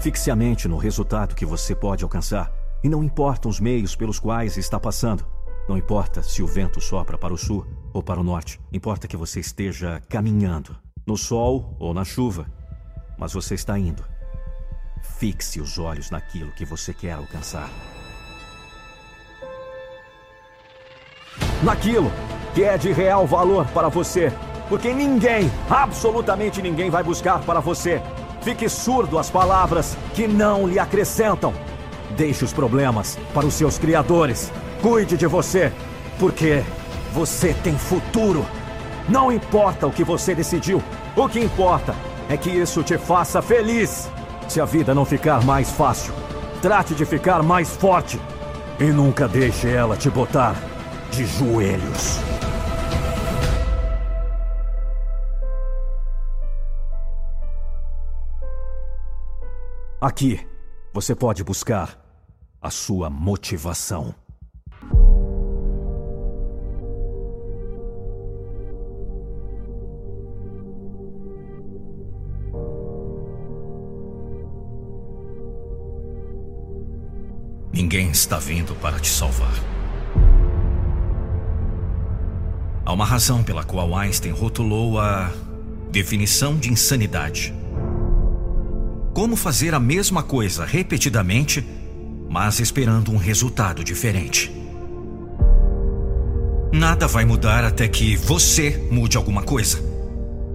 Fixe 0.00 0.28
a 0.28 0.34
mente 0.34 0.66
no 0.66 0.76
resultado 0.76 1.36
que 1.36 1.46
você 1.46 1.72
pode 1.72 2.02
alcançar. 2.02 2.52
E 2.82 2.88
não 2.88 3.04
importam 3.04 3.48
os 3.48 3.60
meios 3.60 3.94
pelos 3.94 4.18
quais 4.18 4.56
está 4.56 4.80
passando. 4.80 5.24
Não 5.68 5.78
importa 5.78 6.20
se 6.20 6.42
o 6.42 6.48
vento 6.48 6.80
sopra 6.80 7.16
para 7.16 7.32
o 7.32 7.38
sul 7.38 7.64
ou 7.92 8.02
para 8.02 8.18
o 8.18 8.24
norte. 8.24 8.60
Importa 8.72 9.06
que 9.06 9.16
você 9.16 9.38
esteja 9.38 10.02
caminhando, 10.08 10.76
no 11.06 11.16
sol 11.16 11.76
ou 11.78 11.94
na 11.94 12.04
chuva. 12.04 12.44
Mas 13.16 13.32
você 13.32 13.54
está 13.54 13.78
indo. 13.78 14.04
Fixe 15.00 15.60
os 15.60 15.78
olhos 15.78 16.10
naquilo 16.10 16.50
que 16.50 16.64
você 16.64 16.92
quer 16.92 17.12
alcançar. 17.12 17.70
Naquilo 21.62 22.10
que 22.52 22.64
é 22.64 22.76
de 22.76 22.90
real 22.90 23.28
valor 23.28 23.64
para 23.68 23.88
você. 23.88 24.32
Porque 24.72 24.94
ninguém, 24.94 25.52
absolutamente 25.68 26.62
ninguém, 26.62 26.88
vai 26.88 27.02
buscar 27.02 27.40
para 27.40 27.60
você 27.60 28.00
Fique 28.42 28.68
surdo 28.68 29.18
às 29.18 29.30
palavras 29.30 29.96
que 30.14 30.26
não 30.26 30.66
lhe 30.66 30.78
acrescentam. 30.78 31.54
Deixe 32.16 32.44
os 32.44 32.52
problemas 32.52 33.16
para 33.32 33.46
os 33.46 33.54
seus 33.54 33.78
criadores. 33.78 34.50
Cuide 34.82 35.16
de 35.16 35.26
você, 35.26 35.72
porque 36.18 36.64
você 37.12 37.54
tem 37.62 37.78
futuro. 37.78 38.44
Não 39.08 39.30
importa 39.30 39.86
o 39.86 39.92
que 39.92 40.02
você 40.02 40.34
decidiu, 40.34 40.82
o 41.16 41.28
que 41.28 41.38
importa 41.38 41.94
é 42.28 42.36
que 42.36 42.50
isso 42.50 42.82
te 42.82 42.98
faça 42.98 43.40
feliz. 43.40 44.10
Se 44.48 44.60
a 44.60 44.64
vida 44.64 44.92
não 44.92 45.04
ficar 45.04 45.44
mais 45.44 45.70
fácil, 45.70 46.12
trate 46.60 46.94
de 46.94 47.04
ficar 47.04 47.44
mais 47.44 47.70
forte. 47.76 48.20
E 48.80 48.84
nunca 48.84 49.28
deixe 49.28 49.68
ela 49.68 49.96
te 49.96 50.10
botar 50.10 50.56
de 51.12 51.24
joelhos. 51.26 52.31
Aqui 60.02 60.40
você 60.92 61.14
pode 61.14 61.44
buscar 61.44 61.96
a 62.60 62.70
sua 62.70 63.08
motivação. 63.08 64.12
Ninguém 77.72 78.10
está 78.10 78.40
vindo 78.40 78.74
para 78.80 78.98
te 78.98 79.08
salvar. 79.08 79.54
Há 82.84 82.92
uma 82.92 83.04
razão 83.04 83.44
pela 83.44 83.62
qual 83.62 83.96
Einstein 83.96 84.32
rotulou 84.32 84.98
a 84.98 85.30
definição 85.92 86.58
de 86.58 86.72
insanidade 86.72 87.61
como 89.12 89.36
fazer 89.36 89.74
a 89.74 89.80
mesma 89.80 90.22
coisa 90.22 90.64
repetidamente, 90.64 91.64
mas 92.28 92.60
esperando 92.60 93.12
um 93.12 93.16
resultado 93.16 93.84
diferente. 93.84 94.50
Nada 96.72 97.06
vai 97.06 97.24
mudar 97.24 97.64
até 97.64 97.86
que 97.86 98.16
você 98.16 98.88
mude 98.90 99.16
alguma 99.16 99.42
coisa. 99.42 99.78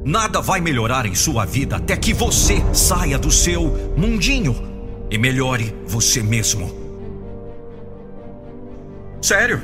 Nada 0.04 0.42
vai 0.42 0.60
melhorar 0.60 1.06
em 1.06 1.14
sua 1.14 1.46
vida 1.46 1.76
até 1.76 1.96
que 1.96 2.14
você 2.14 2.64
saia 2.74 3.20
do 3.20 3.30
seu 3.30 3.94
mundinho 3.96 4.56
e 5.12 5.18
melhore 5.18 5.76
você 5.86 6.24
mesmo. 6.24 6.74
Sério? 9.22 9.62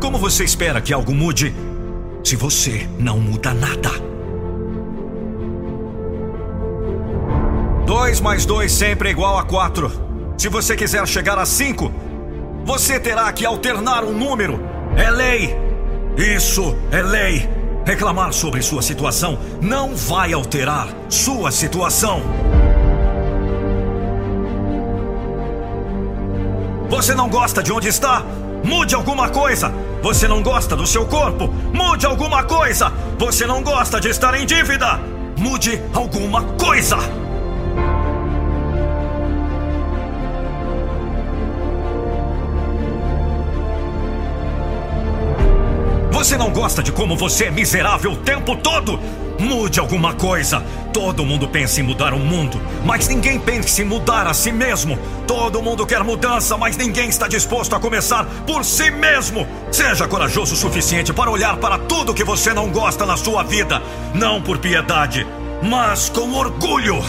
Como 0.00 0.18
você 0.18 0.44
espera 0.44 0.80
que 0.80 0.92
algo 0.92 1.14
mude 1.14 1.54
se 2.24 2.36
você 2.36 2.88
não 2.98 3.20
muda 3.20 3.52
nada? 3.52 4.15
2 8.16 8.20
mais 8.20 8.46
2 8.46 8.72
sempre 8.72 9.10
é 9.10 9.12
igual 9.12 9.36
a 9.36 9.44
4. 9.44 9.92
Se 10.38 10.48
você 10.48 10.74
quiser 10.74 11.06
chegar 11.06 11.38
a 11.38 11.44
5, 11.44 11.92
você 12.64 12.98
terá 12.98 13.30
que 13.30 13.44
alternar 13.44 14.04
um 14.04 14.12
número. 14.12 14.58
É 14.96 15.10
lei. 15.10 15.54
Isso 16.16 16.74
é 16.90 17.02
lei. 17.02 17.46
Reclamar 17.84 18.32
sobre 18.32 18.62
sua 18.62 18.80
situação 18.80 19.38
não 19.60 19.94
vai 19.94 20.32
alterar 20.32 20.88
sua 21.10 21.50
situação. 21.50 22.22
Você 26.88 27.14
não 27.14 27.28
gosta 27.28 27.62
de 27.62 27.70
onde 27.70 27.88
está? 27.88 28.24
Mude 28.64 28.94
alguma 28.94 29.28
coisa. 29.28 29.70
Você 30.00 30.26
não 30.26 30.42
gosta 30.42 30.74
do 30.74 30.86
seu 30.86 31.04
corpo? 31.04 31.48
Mude 31.70 32.06
alguma 32.06 32.44
coisa. 32.44 32.90
Você 33.18 33.46
não 33.46 33.62
gosta 33.62 34.00
de 34.00 34.08
estar 34.08 34.34
em 34.40 34.46
dívida? 34.46 34.98
Mude 35.36 35.82
alguma 35.92 36.42
coisa. 36.54 37.25
Você 46.36 46.42
não 46.42 46.50
gosta 46.50 46.82
de 46.82 46.92
como 46.92 47.16
você 47.16 47.46
é 47.46 47.50
miserável 47.50 48.12
o 48.12 48.16
tempo 48.16 48.54
todo? 48.56 49.00
Mude 49.38 49.80
alguma 49.80 50.12
coisa. 50.12 50.62
Todo 50.92 51.24
mundo 51.24 51.48
pensa 51.48 51.80
em 51.80 51.82
mudar 51.82 52.12
o 52.12 52.18
mundo, 52.18 52.60
mas 52.84 53.08
ninguém 53.08 53.40
pensa 53.40 53.80
em 53.80 53.86
mudar 53.86 54.26
a 54.26 54.34
si 54.34 54.52
mesmo. 54.52 54.98
Todo 55.26 55.62
mundo 55.62 55.86
quer 55.86 56.04
mudança, 56.04 56.58
mas 56.58 56.76
ninguém 56.76 57.08
está 57.08 57.26
disposto 57.26 57.74
a 57.74 57.80
começar 57.80 58.26
por 58.46 58.66
si 58.66 58.90
mesmo. 58.90 59.48
Seja 59.72 60.06
corajoso 60.06 60.52
o 60.52 60.58
suficiente 60.58 61.10
para 61.10 61.30
olhar 61.30 61.56
para 61.56 61.78
tudo 61.78 62.12
que 62.12 62.22
você 62.22 62.52
não 62.52 62.68
gosta 62.70 63.06
na 63.06 63.16
sua 63.16 63.42
vida, 63.42 63.82
não 64.12 64.42
por 64.42 64.58
piedade, 64.58 65.26
mas 65.62 66.10
com 66.10 66.34
orgulho. 66.34 67.02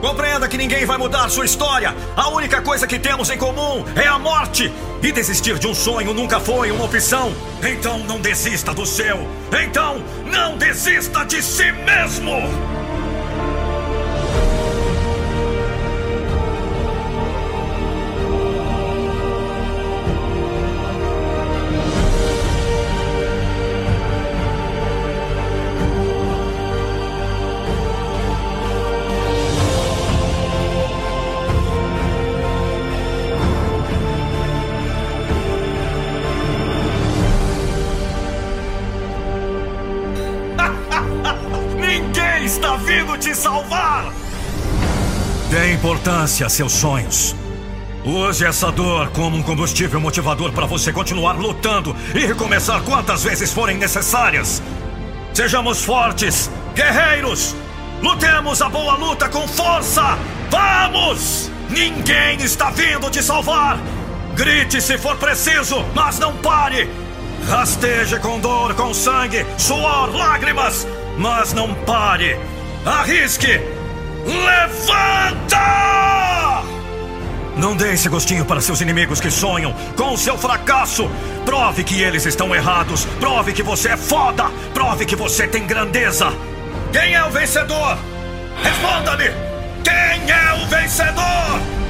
Compreenda 0.00 0.48
que 0.48 0.58
ninguém 0.58 0.84
vai 0.84 0.98
mudar 0.98 1.28
sua 1.28 1.44
história. 1.44 1.94
A 2.16 2.30
única 2.30 2.60
coisa 2.60 2.84
que 2.84 2.98
temos 2.98 3.30
em 3.30 3.38
comum 3.38 3.84
é 3.94 4.08
a 4.08 4.18
morte. 4.18 4.72
E 5.02 5.10
desistir 5.10 5.58
de 5.58 5.66
um 5.66 5.74
sonho 5.74 6.14
nunca 6.14 6.38
foi 6.38 6.70
uma 6.70 6.84
opção. 6.84 7.34
Então 7.62 7.98
não 7.98 8.20
desista 8.20 8.72
do 8.72 8.86
seu. 8.86 9.18
Então 9.64 10.02
não 10.24 10.56
desista 10.56 11.24
de 11.24 11.42
si 11.42 11.72
mesmo. 11.72 12.81
Dê 46.22 46.26
importância 46.26 46.46
a 46.46 46.48
seus 46.48 46.72
sonhos. 46.72 47.34
Use 48.04 48.44
essa 48.44 48.70
dor 48.70 49.08
como 49.10 49.36
um 49.36 49.42
combustível 49.42 50.00
motivador 50.00 50.52
para 50.52 50.66
você 50.66 50.92
continuar 50.92 51.32
lutando 51.32 51.96
e 52.14 52.20
recomeçar 52.20 52.80
quantas 52.82 53.24
vezes 53.24 53.52
forem 53.52 53.76
necessárias. 53.76 54.62
Sejamos 55.34 55.84
fortes, 55.84 56.50
guerreiros! 56.74 57.56
Lutemos 58.00 58.62
a 58.62 58.68
boa 58.68 58.94
luta 58.94 59.28
com 59.28 59.48
força! 59.48 60.16
Vamos! 60.48 61.50
Ninguém 61.68 62.36
está 62.40 62.70
vindo 62.70 63.10
te 63.10 63.22
salvar! 63.22 63.78
Grite 64.36 64.80
se 64.80 64.98
for 64.98 65.16
preciso, 65.16 65.84
mas 65.94 66.20
não 66.20 66.36
pare! 66.36 66.88
Rasteje 67.48 68.18
com 68.20 68.38
dor, 68.38 68.74
com 68.74 68.94
sangue, 68.94 69.44
suor, 69.58 70.14
lágrimas! 70.14 70.86
mas 71.18 71.52
não 71.52 71.74
pare! 71.84 72.38
Arrisque! 72.84 73.60
Levanta! 74.24 75.91
Não 77.56 77.76
dê 77.76 77.92
esse 77.92 78.08
gostinho 78.08 78.44
para 78.44 78.60
seus 78.60 78.80
inimigos 78.80 79.20
que 79.20 79.30
sonham 79.30 79.74
com 79.96 80.14
o 80.14 80.18
seu 80.18 80.38
fracasso. 80.38 81.10
Prove 81.44 81.84
que 81.84 82.00
eles 82.00 82.24
estão 82.26 82.54
errados. 82.54 83.04
Prove 83.20 83.52
que 83.52 83.62
você 83.62 83.90
é 83.90 83.96
foda. 83.96 84.50
Prove 84.72 85.04
que 85.04 85.16
você 85.16 85.46
tem 85.46 85.66
grandeza. 85.66 86.32
Quem 86.92 87.14
é 87.14 87.24
o 87.24 87.30
vencedor? 87.30 87.98
Responda-me! 88.62 89.30
Quem 89.82 90.30
é 90.30 90.62
o 90.62 90.66
vencedor? 90.68 91.81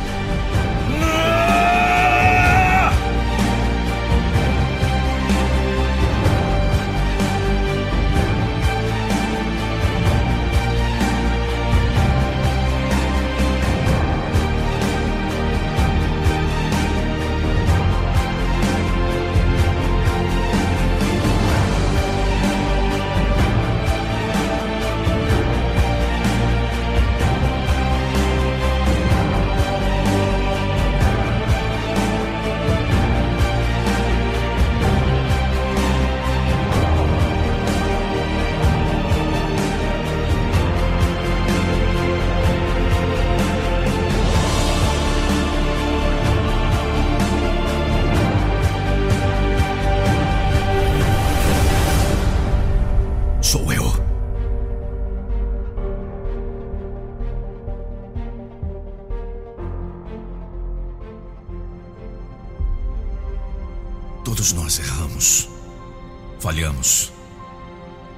Falhamos, 66.53 67.11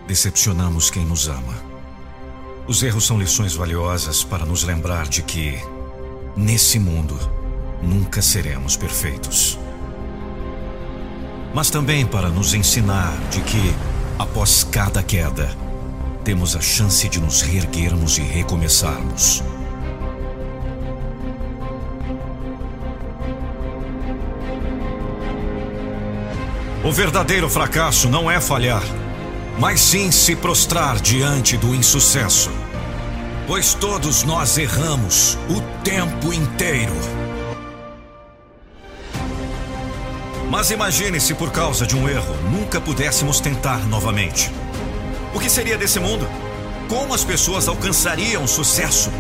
decepcionamos 0.09 0.91
quem 0.91 1.05
nos 1.05 1.29
ama. 1.29 1.55
Os 2.67 2.83
erros 2.83 3.07
são 3.07 3.17
lições 3.17 3.55
valiosas 3.55 4.25
para 4.25 4.45
nos 4.45 4.65
lembrar 4.65 5.07
de 5.07 5.23
que, 5.23 5.57
nesse 6.37 6.81
mundo, 6.81 7.17
nunca 7.81 8.21
seremos 8.21 8.77
perfeitos. 8.77 9.57
Mas 11.55 11.71
também 11.71 12.05
para 12.05 12.29
nos 12.29 12.55
ensinar 12.55 13.17
de 13.31 13.41
que, 13.43 13.73
após 14.19 14.65
cada 14.65 15.01
queda, 15.01 15.57
temos 16.25 16.57
a 16.57 16.61
chance 16.61 17.09
de 17.09 17.21
nos 17.21 17.41
reerguermos 17.41 18.19
e 18.19 18.23
recomeçarmos. 18.23 19.45
O 26.85 26.93
verdadeiro 26.93 27.49
fracasso 27.49 28.11
não 28.11 28.31
é 28.31 28.39
falhar, 28.39 28.83
mas 29.59 29.81
sim 29.81 30.11
se 30.11 30.37
prostrar 30.37 31.01
diante 31.01 31.57
do 31.57 31.75
insucesso. 31.75 32.51
Pois 33.47 33.73
todos 33.73 34.23
nós 34.23 34.59
erramos 34.59 35.39
o 35.49 35.63
tempo 35.83 36.31
inteiro. 36.31 36.93
Mas 40.51 40.71
imagine 40.71 41.19
se 41.19 41.33
por 41.33 41.51
causa 41.51 41.87
de 41.87 41.97
um 41.97 42.07
erro 42.07 42.37
nunca 42.51 42.79
pudéssemos 42.79 43.41
tentar 43.41 43.79
novamente. 43.87 44.53
O 45.35 45.41
que 45.41 45.49
seria 45.49 45.79
desse 45.79 45.99
mundo? 45.99 46.29
Como 46.87 47.15
as 47.15 47.25
pessoas 47.25 47.67
alcançariam 47.67 48.47
sucesso? 48.47 49.11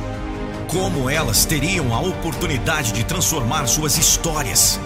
Como 0.69 1.09
elas 1.09 1.47
teriam 1.47 1.95
a 1.95 2.01
oportunidade 2.01 2.93
de 2.93 3.05
transformar 3.05 3.67
suas 3.67 3.97
histórias? 3.97 4.79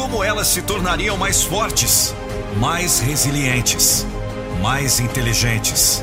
Como 0.00 0.24
elas 0.24 0.46
se 0.46 0.62
tornariam 0.62 1.14
mais 1.18 1.42
fortes, 1.42 2.14
mais 2.56 3.00
resilientes, 3.00 4.06
mais 4.62 4.98
inteligentes, 4.98 6.02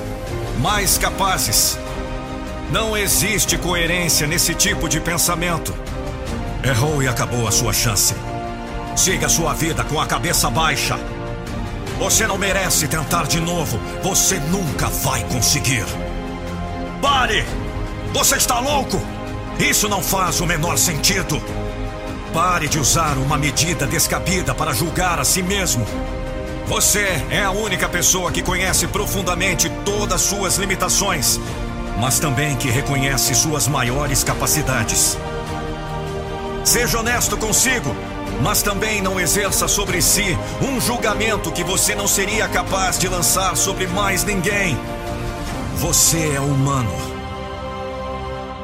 mais 0.59 0.99
capazes. 0.99 1.79
Não 2.71 2.95
existe 2.95 3.57
coerência 3.57 4.27
nesse 4.27 4.53
tipo 4.53 4.87
de 4.87 4.99
pensamento. 4.99 5.73
Errou 6.63 7.01
e 7.01 7.07
acabou 7.07 7.47
a 7.47 7.51
sua 7.51 7.73
chance. 7.73 8.13
Siga 8.95 9.27
sua 9.27 9.55
vida 9.55 9.83
com 9.83 9.99
a 9.99 10.05
cabeça 10.05 10.47
baixa. 10.47 10.99
Você 11.97 12.27
não 12.27 12.37
merece 12.37 12.87
tentar 12.87 13.25
de 13.25 13.39
novo. 13.39 13.79
Você 14.03 14.39
nunca 14.39 14.89
vai 14.89 15.23
conseguir. 15.23 15.85
Pare! 17.01 17.43
Você 18.13 18.35
está 18.35 18.59
louco? 18.59 19.01
Isso 19.57 19.89
não 19.89 20.03
faz 20.03 20.39
o 20.39 20.45
menor 20.45 20.77
sentido. 20.77 21.41
Pare 22.33 22.67
de 22.67 22.77
usar 22.77 23.17
uma 23.17 23.37
medida 23.37 23.87
descabida 23.87 24.53
para 24.53 24.73
julgar 24.73 25.19
a 25.19 25.23
si 25.23 25.41
mesmo. 25.41 25.85
Você 26.67 27.07
é 27.31 27.43
a 27.43 27.51
única 27.51 27.87
pessoa 27.87 28.31
que 28.31 28.41
conhece 28.41 28.85
profundamente 28.87 29.69
todas 29.85 30.21
suas 30.21 30.57
limitações, 30.57 31.39
mas 31.99 32.19
também 32.19 32.55
que 32.57 32.69
reconhece 32.69 33.33
suas 33.33 33.67
maiores 33.67 34.23
capacidades. 34.23 35.17
Seja 36.65 36.99
honesto 36.99 37.37
consigo, 37.37 37.95
mas 38.41 38.61
também 38.61 39.01
não 39.01 39.17
exerça 39.17 39.67
sobre 39.67 40.01
si 40.01 40.37
um 40.61 40.81
julgamento 40.81 41.51
que 41.51 41.63
você 41.63 41.95
não 41.95 42.07
seria 42.07 42.47
capaz 42.49 42.99
de 42.99 43.07
lançar 43.07 43.55
sobre 43.55 43.87
mais 43.87 44.25
ninguém. 44.25 44.77
Você 45.77 46.33
é 46.35 46.41
humano. 46.41 46.91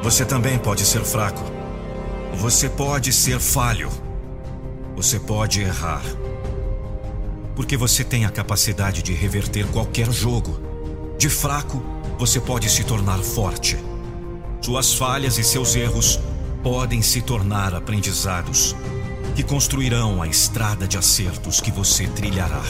Você 0.02 0.24
também 0.26 0.58
pode 0.58 0.84
ser 0.84 1.02
fraco. 1.02 1.53
Você 2.36 2.68
pode 2.68 3.12
ser 3.12 3.40
falho. 3.40 3.90
Você 4.96 5.18
pode 5.18 5.60
errar. 5.60 6.02
Porque 7.54 7.76
você 7.76 8.04
tem 8.04 8.24
a 8.24 8.30
capacidade 8.30 9.02
de 9.02 9.12
reverter 9.12 9.66
qualquer 9.68 10.10
jogo. 10.12 10.60
De 11.16 11.30
fraco, 11.30 11.82
você 12.18 12.40
pode 12.40 12.68
se 12.68 12.84
tornar 12.84 13.18
forte. 13.20 13.78
Suas 14.60 14.92
falhas 14.92 15.38
e 15.38 15.44
seus 15.44 15.74
erros 15.74 16.18
podem 16.62 17.02
se 17.02 17.22
tornar 17.22 17.74
aprendizados 17.74 18.74
que 19.34 19.42
construirão 19.42 20.22
a 20.22 20.26
estrada 20.26 20.86
de 20.86 20.96
acertos 20.96 21.60
que 21.60 21.70
você 21.70 22.06
trilhará. 22.06 22.62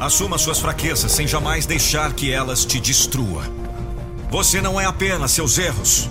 Assuma 0.00 0.38
suas 0.38 0.60
fraquezas 0.60 1.12
sem 1.12 1.26
jamais 1.26 1.66
deixar 1.66 2.12
que 2.12 2.30
elas 2.32 2.64
te 2.64 2.80
destrua. 2.80 3.42
Você 4.30 4.60
não 4.60 4.80
é 4.80 4.84
apenas 4.84 5.32
seus 5.32 5.58
erros. 5.58 6.08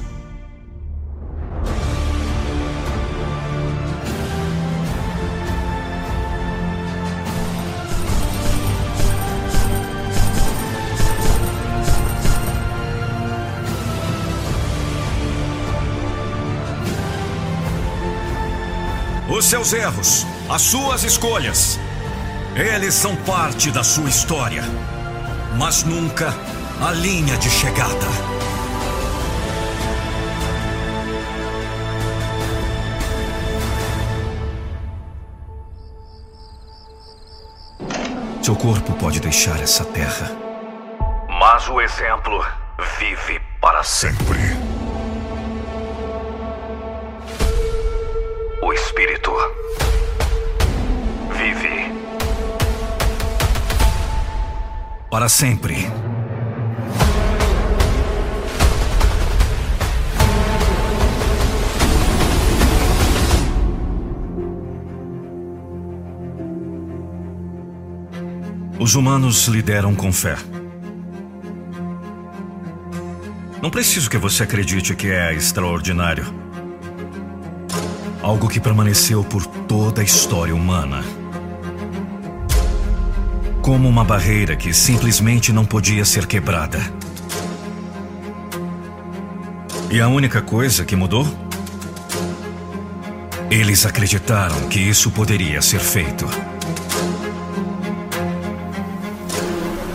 Os 19.38 19.46
seus 19.46 19.72
erros, 19.72 20.26
as 20.50 20.64
suas 20.64 21.04
escolhas, 21.04 21.80
eles 22.56 22.96
são 22.96 23.16
parte 23.18 23.70
da 23.70 23.84
sua 23.84 24.10
história, 24.10 24.64
mas 25.60 25.84
nunca 25.84 26.34
a 26.82 26.92
linha 26.92 27.38
de 27.38 27.48
chegada. 27.48 28.08
Seu 38.42 38.56
corpo 38.56 38.92
pode 38.94 39.20
deixar 39.20 39.62
essa 39.62 39.86
terra, 39.86 40.32
mas 41.30 41.70
o 41.70 41.80
exemplo 41.80 42.44
vive 42.98 43.40
para 43.62 43.84
sempre. 43.84 44.47
O 48.68 48.74
espírito 48.74 49.32
vive 51.38 51.90
para 55.10 55.30
sempre. 55.30 55.90
Os 68.78 68.96
humanos 68.96 69.48
lideram 69.48 69.96
com 69.96 70.12
fé. 70.12 70.36
Não 73.62 73.70
preciso 73.70 74.10
que 74.10 74.18
você 74.18 74.44
acredite 74.44 74.94
que 74.94 75.08
é 75.08 75.34
extraordinário. 75.34 76.47
Algo 78.28 78.50
que 78.50 78.60
permaneceu 78.60 79.24
por 79.24 79.46
toda 79.46 80.02
a 80.02 80.04
história 80.04 80.54
humana. 80.54 81.02
Como 83.62 83.88
uma 83.88 84.04
barreira 84.04 84.54
que 84.54 84.74
simplesmente 84.74 85.54
não 85.54 85.64
podia 85.64 86.04
ser 86.04 86.28
quebrada. 86.28 86.78
E 89.90 90.02
a 90.02 90.10
única 90.10 90.42
coisa 90.42 90.84
que 90.84 90.94
mudou? 90.94 91.26
Eles 93.50 93.86
acreditaram 93.86 94.68
que 94.68 94.78
isso 94.78 95.10
poderia 95.10 95.62
ser 95.62 95.80
feito. 95.80 96.26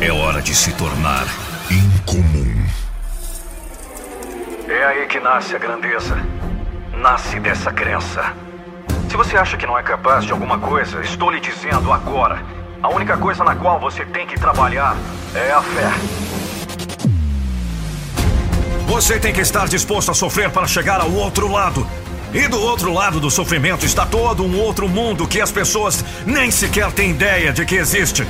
É 0.01 0.11
hora 0.11 0.41
de 0.41 0.55
se 0.55 0.73
tornar 0.73 1.27
incomum. 1.71 2.65
É 4.67 4.85
aí 4.87 5.07
que 5.07 5.21
nasce 5.21 5.55
a 5.55 5.59
grandeza. 5.59 6.42
Nasce 7.03 7.41
dessa 7.41 7.73
crença. 7.73 8.33
Se 9.11 9.17
você 9.17 9.37
acha 9.37 9.57
que 9.57 9.67
não 9.67 9.77
é 9.77 9.83
capaz 9.83 10.25
de 10.25 10.31
alguma 10.31 10.57
coisa, 10.61 11.01
estou 11.01 11.33
lhe 11.33 11.41
dizendo 11.41 11.93
agora. 11.93 12.41
A 12.81 12.89
única 12.91 13.17
coisa 13.17 13.43
na 13.43 13.57
qual 13.57 13.81
você 13.81 14.05
tem 14.05 14.25
que 14.25 14.39
trabalhar 14.39 14.97
é 15.35 15.51
a 15.51 15.61
fé. 15.61 15.91
Você 18.87 19.19
tem 19.19 19.33
que 19.33 19.41
estar 19.41 19.67
disposto 19.67 20.13
a 20.13 20.15
sofrer 20.15 20.51
para 20.51 20.69
chegar 20.69 21.01
ao 21.01 21.11
outro 21.11 21.49
lado. 21.49 21.85
E 22.33 22.47
do 22.47 22.61
outro 22.61 22.93
lado 22.93 23.19
do 23.19 23.33
sofrimento 23.33 23.85
está 23.85 24.07
todo 24.07 24.45
um 24.45 24.57
outro 24.61 24.89
mundo 24.89 25.27
que 25.27 25.41
as 25.41 25.51
pessoas 25.51 26.05
nem 26.25 26.53
sequer 26.53 26.93
têm 26.93 27.11
ideia 27.11 27.53
de 27.53 27.67
que 27.67 27.75
existe. 27.75 28.25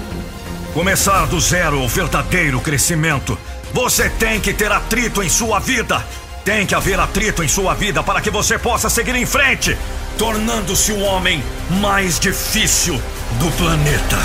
Começar 0.73 1.27
do 1.27 1.39
zero 1.39 1.79
o 1.79 1.87
verdadeiro 1.87 2.59
crescimento. 2.59 3.39
Você 3.75 4.09
tem 4.09 4.41
que 4.41 4.55
ter 4.55 4.73
atrito 4.73 5.23
em 5.23 5.29
sua 5.29 5.59
vida. 5.59 6.03
Tem 6.45 6.67
que 6.67 6.75
haver 6.75 6.99
atrito 6.99 7.43
em 7.45 7.49
sua 7.49 7.75
vida 7.75 8.03
para 8.03 8.21
que 8.21 8.31
você 8.31 8.59
possa 8.59 8.91
seguir 8.91 9.15
em 9.15 9.25
frente, 9.25 9.79
tornando-se 10.19 10.91
o 10.93 11.01
homem 11.01 11.43
mais 11.81 12.19
difícil 12.19 13.01
do 13.39 13.51
planeta. 13.53 14.19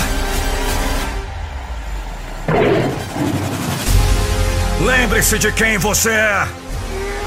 Lembre-se 4.80 5.38
de 5.38 5.52
quem 5.52 5.78
você 5.78 6.10
é. 6.10 6.48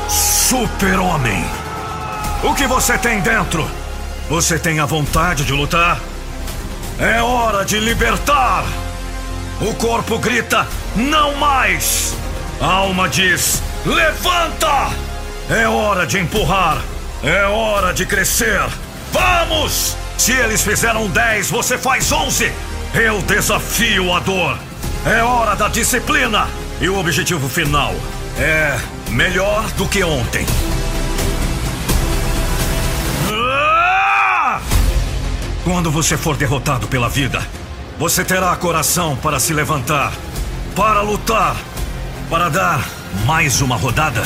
Super-Homem. 0.10 1.46
O 2.44 2.54
que 2.54 2.68
você 2.68 2.98
tem 2.98 3.22
dentro? 3.22 3.70
Você 4.30 4.60
tem 4.60 4.80
a 4.80 4.86
vontade 4.86 5.46
de 5.46 5.54
lutar? 5.54 6.00
É 7.00 7.22
hora 7.22 7.64
de 7.64 7.80
libertar! 7.80 8.66
O 9.62 9.74
corpo 9.76 10.20
grita: 10.20 10.68
não 10.96 11.36
mais! 11.36 12.14
A 12.60 12.66
alma 12.66 13.08
diz: 13.08 13.62
levanta! 13.86 14.92
É 15.50 15.68
hora 15.68 16.06
de 16.06 16.20
empurrar! 16.20 16.78
É 17.24 17.44
hora 17.46 17.94
de 17.94 18.06
crescer! 18.06 18.62
Vamos! 19.12 19.96
Se 20.18 20.32
eles 20.32 20.62
fizeram 20.62 21.08
10, 21.08 21.50
você 21.50 21.78
faz 21.78 22.12
11! 22.12 22.52
Eu 22.94 23.22
desafio 23.22 24.14
a 24.14 24.20
dor! 24.20 24.58
É 25.06 25.22
hora 25.24 25.56
da 25.56 25.68
disciplina! 25.68 26.48
E 26.80 26.90
o 26.90 26.98
objetivo 26.98 27.48
final 27.48 27.94
é 28.40 28.80
melhor 29.10 29.64
do 29.72 29.88
que 29.88 30.04
ontem. 30.04 30.46
Ah! 33.32 34.60
Quando 35.64 35.92
você 35.92 36.18
for 36.18 36.36
derrotado 36.36 36.88
pela 36.88 37.10
vida, 37.10 37.42
você 38.00 38.24
terá 38.24 38.56
coração 38.56 39.16
para 39.16 39.40
se 39.40 39.54
levantar, 39.54 40.12
para 40.76 41.02
lutar, 41.02 41.56
para 42.30 42.50
dar 42.50 43.01
mais 43.26 43.62
uma 43.62 43.76
rodada. 43.76 44.22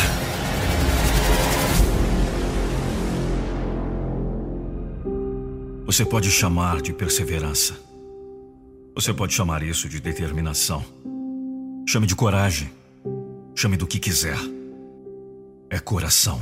Você 5.86 6.06
pode 6.06 6.32
chamar 6.32 6.82
de 6.82 6.94
perseverança. 6.94 7.76
Você 8.96 9.14
pode 9.14 9.34
chamar 9.34 9.64
isso 9.64 9.90
de 9.90 10.00
determinação. 10.00 10.84
Chame 11.88 12.08
de 12.08 12.16
coragem. 12.16 12.72
Chame 13.56 13.78
do 13.78 13.86
que 13.86 14.00
quiser. 14.00 14.38
É 15.70 15.80
coração. 15.80 16.42